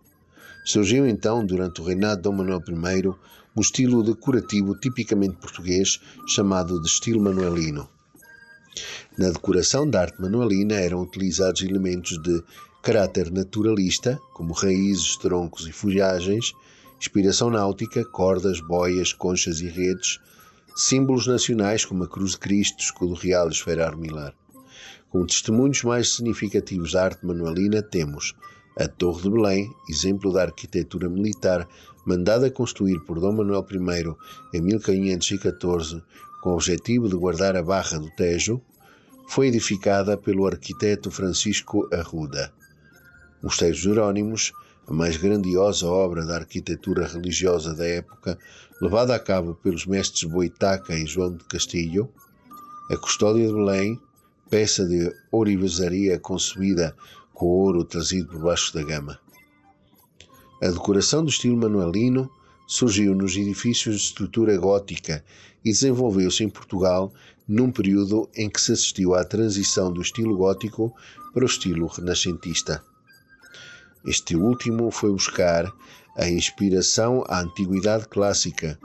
Surgiu 0.65 1.07
então, 1.07 1.45
durante 1.45 1.79
o 1.79 1.83
reinado 1.83 2.17
de 2.17 2.21
Dom 2.23 2.37
Manuel 2.37 2.61
I, 2.67 3.13
um 3.55 3.61
estilo 3.61 4.03
decorativo 4.03 4.75
tipicamente 4.75 5.35
português 5.37 5.99
chamado 6.27 6.81
de 6.81 6.87
estilo 6.87 7.21
manuelino. 7.21 7.87
Na 9.17 9.29
decoração 9.29 9.87
da 9.87 10.01
arte 10.01 10.19
manuelina 10.19 10.73
eram 10.73 11.01
utilizados 11.01 11.61
elementos 11.61 12.17
de 12.21 12.43
caráter 12.81 13.31
naturalista, 13.31 14.19
como 14.33 14.53
raízes, 14.53 15.15
troncos 15.17 15.67
e 15.67 15.71
folhagens, 15.71 16.53
inspiração 16.99 17.49
náutica, 17.49 18.03
cordas, 18.03 18.59
boias, 18.61 19.13
conchas 19.13 19.59
e 19.61 19.67
redes, 19.67 20.19
símbolos 20.75 21.27
nacionais 21.27 21.85
como 21.85 22.03
a 22.03 22.07
Cruz 22.07 22.31
de 22.31 22.39
Cristo, 22.39 22.83
escudo 22.83 23.13
real 23.13 23.47
e 23.47 23.51
esfera 23.51 23.85
armilar. 23.85 24.33
Como 25.09 25.27
testemunhos 25.27 25.83
mais 25.83 26.15
significativos 26.15 26.93
da 26.93 27.03
arte 27.03 27.23
manuelina 27.23 27.83
temos 27.83 28.33
a 28.79 28.87
Torre 28.87 29.21
de 29.21 29.29
Belém, 29.29 29.71
exemplo 29.87 30.33
da 30.33 30.41
arquitetura 30.41 31.07
militar 31.07 31.67
mandada 32.05 32.51
construir 32.51 32.99
por 33.01 33.19
Dom 33.19 33.33
Manuel 33.33 33.65
I 33.71 34.57
em 34.57 34.61
1514 34.61 36.01
com 36.41 36.49
o 36.49 36.53
objetivo 36.55 37.07
de 37.07 37.15
guardar 37.15 37.55
a 37.55 37.63
Barra 37.63 37.97
do 37.97 38.09
Tejo, 38.11 38.61
foi 39.29 39.47
edificada 39.47 40.17
pelo 40.17 40.45
arquiteto 40.45 41.09
Francisco 41.09 41.87
Arruda. 41.93 42.51
Mosteiros 43.41 43.79
Jerónimos, 43.79 44.51
a 44.85 44.93
mais 44.93 45.15
grandiosa 45.15 45.87
obra 45.87 46.25
da 46.25 46.35
arquitetura 46.35 47.07
religiosa 47.07 47.73
da 47.73 47.87
época, 47.87 48.37
levada 48.81 49.15
a 49.15 49.19
cabo 49.19 49.55
pelos 49.55 49.85
mestres 49.85 50.23
Boitaca 50.25 50.93
e 50.93 51.05
João 51.05 51.37
de 51.37 51.45
Castilho, 51.45 52.09
a 52.91 52.97
Custódia 52.97 53.47
de 53.47 53.53
Belém, 53.53 53.97
peça 54.49 54.85
de 54.85 55.09
ourivesaria 55.31 56.19
concebida 56.19 56.93
com 57.33 57.45
ouro 57.45 57.85
trazido 57.85 58.27
por 58.27 58.41
baixo 58.41 58.73
da 58.73 58.83
gama. 58.83 59.17
A 60.63 60.69
decoração 60.69 61.25
do 61.25 61.29
estilo 61.29 61.57
manuelino 61.57 62.31
surgiu 62.65 63.13
nos 63.13 63.35
edifícios 63.35 63.97
de 63.97 64.01
estrutura 64.03 64.57
gótica 64.57 65.21
e 65.61 65.69
desenvolveu-se 65.69 66.41
em 66.41 66.49
Portugal 66.49 67.11
num 67.45 67.69
período 67.69 68.29
em 68.33 68.49
que 68.49 68.61
se 68.61 68.71
assistiu 68.71 69.13
à 69.13 69.25
transição 69.25 69.91
do 69.91 70.01
estilo 70.01 70.37
gótico 70.37 70.95
para 71.33 71.43
o 71.43 71.47
estilo 71.47 71.87
renascentista. 71.87 72.81
Este 74.05 74.37
último 74.37 74.89
foi 74.89 75.11
buscar 75.11 75.69
a 76.15 76.29
inspiração 76.29 77.25
à 77.27 77.41
antiguidade 77.41 78.07
clássica, 78.07 78.79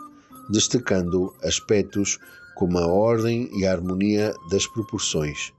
destacando 0.50 1.32
aspectos 1.44 2.18
como 2.56 2.76
a 2.76 2.88
ordem 2.88 3.48
e 3.56 3.64
a 3.64 3.70
harmonia 3.70 4.34
das 4.50 4.66
proporções. 4.66 5.52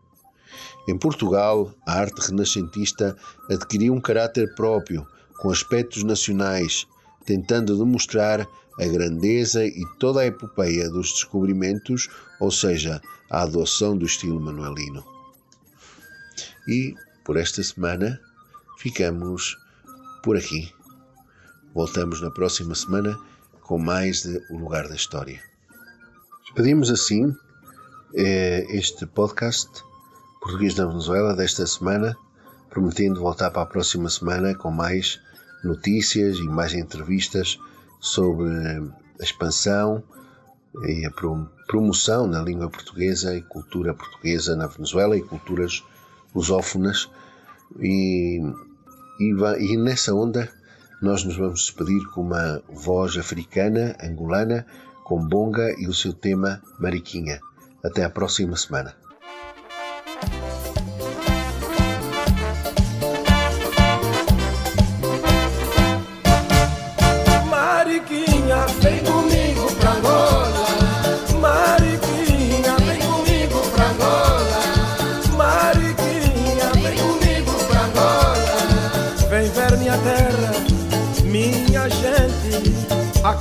Em 0.86 0.98
Portugal, 0.98 1.74
a 1.86 1.94
arte 1.94 2.20
renascentista 2.28 3.16
adquiriu 3.50 3.94
um 3.94 4.02
caráter 4.02 4.54
próprio, 4.56 5.08
com 5.42 5.50
aspectos 5.50 6.04
nacionais, 6.04 6.88
tentando 7.26 7.78
demonstrar 7.78 8.48
a 8.80 8.86
grandeza 8.86 9.66
e 9.66 9.84
toda 10.00 10.22
a 10.22 10.26
epopeia 10.26 10.90
dos 10.90 11.12
descobrimentos, 11.12 12.08
ou 12.40 12.52
seja, 12.52 13.02
a 13.30 13.42
adoção 13.42 13.98
do 13.98 14.06
estilo 14.06 14.40
manuelino. 14.40 15.04
E 16.68 16.96
por 17.24 17.38
esta 17.38 17.62
semana 17.62 18.20
ficamos 18.78 19.58
por 20.24 20.38
aqui. 20.38 20.72
Voltamos 21.74 22.22
na 22.22 22.32
próxima 22.32 22.74
semana 22.74 23.18
com 23.62 23.78
mais 23.78 24.24
de 24.24 24.42
O 24.50 24.58
Lugar 24.58 24.88
da 24.88 24.96
História. 24.96 25.42
Despedimos 26.44 26.90
assim 26.90 27.36
eh, 28.16 28.66
este 28.70 29.06
podcast 29.06 29.70
Português 30.42 30.74
da 30.74 30.86
Venezuela 30.86 31.36
desta 31.36 31.68
semana, 31.68 32.18
prometendo 32.70 33.20
voltar 33.20 33.52
para 33.52 33.62
a 33.62 33.68
próxima 33.68 34.10
semana 34.10 34.56
com 34.56 34.72
mais 34.72 35.20
notícias 35.64 36.38
e 36.38 36.43
mais 36.43 36.74
entrevistas 36.74 37.60
sobre 37.99 38.49
a 38.49 39.24
expansão 39.24 40.03
e 40.88 41.05
a 41.05 41.12
promoção 41.68 42.30
da 42.30 42.41
língua 42.41 42.70
portuguesa 42.70 43.36
e 43.36 43.41
cultura 43.41 43.93
portuguesa 43.93 44.55
na 44.55 44.68
Venezuela 44.68 45.18
e 45.18 45.22
culturas 45.22 45.84
lusófonas. 46.34 47.10
E, 47.80 48.41
e, 49.20 49.34
e 49.60 49.78
nessa 49.78 50.14
onda 50.14 50.49
nós 51.01 51.24
nos 51.24 51.38
vamos 51.38 51.62
despedir 51.62 52.05
com 52.12 52.22
uma 52.22 52.62
voz 52.70 53.18
africana, 53.18 53.95
angolana, 54.01 54.66
com 55.03 55.26
bonga 55.26 55.74
e 55.80 55.88
o 55.88 55.93
seu 55.93 56.14
tema 56.14 56.62
Mariquinha. 56.78 57.39
Até 57.84 58.03
a 58.03 58.10
próxima 58.10 58.55
semana. 58.57 58.99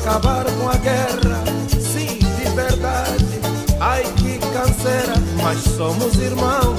Acabar 0.00 0.44
com 0.44 0.68
a 0.68 0.74
guerra, 0.76 1.44
sim, 1.80 2.18
de 2.18 2.50
verdade. 2.54 3.40
Ai 3.80 4.04
que 4.16 4.38
canseira, 4.38 5.14
mas 5.42 5.58
somos 5.76 6.14
irmãos. 6.16 6.78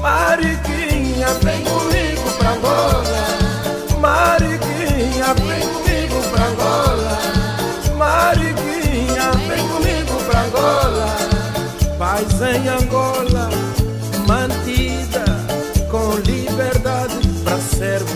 Mariquinha, 0.00 1.28
vem 1.42 1.62
comigo 1.64 2.30
pra 2.38 2.50
Angola. 2.52 3.26
Mariquinha, 4.00 5.34
vem 5.34 5.68
comigo 5.68 6.22
pra 6.30 6.46
Angola. 6.46 7.18
Mariquinha, 7.96 9.30
vem 9.48 9.68
comigo 9.68 10.24
pra 10.28 10.40
Angola. 10.42 11.16
Paz 11.98 12.40
em 12.40 12.68
Angola, 12.68 13.50
mantida 14.26 15.24
com 15.90 16.14
liberdade 16.24 17.28
para 17.44 17.58
sermos 17.58 18.09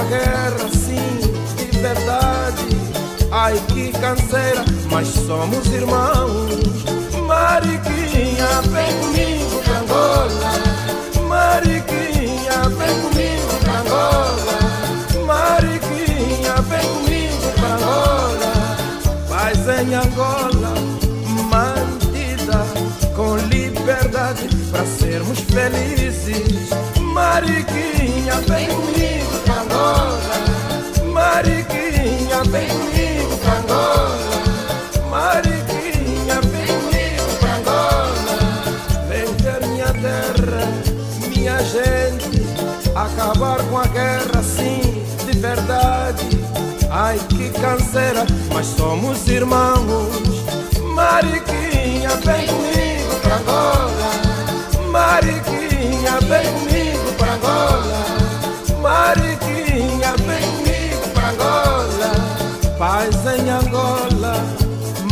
uma 0.00 0.04
guerra, 0.04 0.68
sim, 0.72 1.20
de 1.56 1.78
verdade. 1.78 2.66
Ai 3.30 3.60
que 3.68 3.92
canseira, 3.92 4.64
mas 4.90 5.08
somos 5.08 5.66
irmãos. 5.66 6.58
Mariquinha, 7.26 8.62
vem 8.70 8.92
comigo 9.00 9.62
pra 9.62 9.78
Angola. 9.78 10.52
Mariquinha, 11.28 12.68
vem 12.76 13.00
comigo 13.02 13.48
pra 13.62 13.80
Angola. 13.80 14.58
Mariquinha, 15.26 16.54
vem 16.68 16.88
comigo 16.94 17.52
pra 17.56 17.68
Angola. 17.74 18.52
Paz 19.28 19.58
em 19.80 19.94
Angola, 19.94 20.74
mantida 21.50 22.64
com 23.14 23.36
liberdade 23.36 24.48
pra 24.70 24.84
sermos 24.84 25.40
felizes. 25.40 26.70
Mariquinha, 27.30 28.34
vem 28.48 28.66
comigo 28.66 29.38
pra 29.44 29.60
Angola. 29.60 30.18
Mariquinha, 31.12 32.42
vem 32.50 32.66
comigo 32.66 33.36
pra 33.40 33.52
Angola. 37.54 38.34
Vem 39.08 39.26
ver 39.36 39.60
minha 39.68 39.92
terra, 39.92 40.66
minha 41.28 41.58
gente. 41.62 42.42
Acabar 42.96 43.62
com 43.62 43.78
a 43.78 43.86
guerra, 43.86 44.42
sim, 44.42 45.00
de 45.24 45.38
verdade. 45.38 46.26
Ai 46.90 47.16
que 47.28 47.50
canseira, 47.50 48.26
mas 48.52 48.66
somos 48.66 49.28
irmãos. 49.28 50.10
Mariquinha, 50.96 52.10
vem 52.24 52.48
comigo 52.48 53.20
pra 53.22 53.36
Angola. 53.36 54.10
Mariquinha, 54.90 55.59
Paz 63.00 63.16
em 63.34 63.48
Angola, 63.48 64.34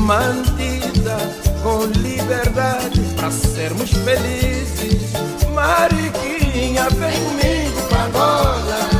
mantida 0.02 1.16
com 1.62 1.86
liberdade 1.86 3.00
pra 3.16 3.30
sermos 3.30 3.90
felizes. 3.90 5.14
Mariquinha, 5.54 6.86
vem 6.90 7.18
comigo 7.24 7.80
pra 7.88 8.04
Angola. 8.04 8.90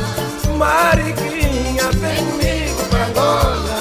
Mariquinha, 0.57 1.91
vem 1.99 2.25
comigo 2.25 2.83
pra 2.89 3.05
Angola. 3.05 3.77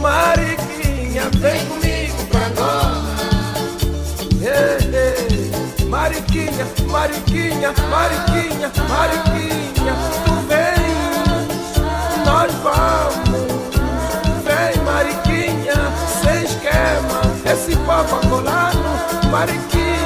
Mariquinha, 0.00 1.30
vem 1.38 1.66
comigo 1.66 2.26
pra 2.32 2.46
Angola. 2.48 3.14
Hey, 4.42 4.78
hey. 4.90 5.86
Mariquinha, 5.86 6.66
Mariquinha, 6.88 7.72
Mariquinha, 7.88 8.72
Mariquinha, 8.88 9.94
tu 10.24 10.34
vens, 10.48 12.26
nós 12.26 12.52
vamos. 12.64 13.23
papa 17.94 18.18
colado, 18.28 18.78
mariquinha. 19.30 20.03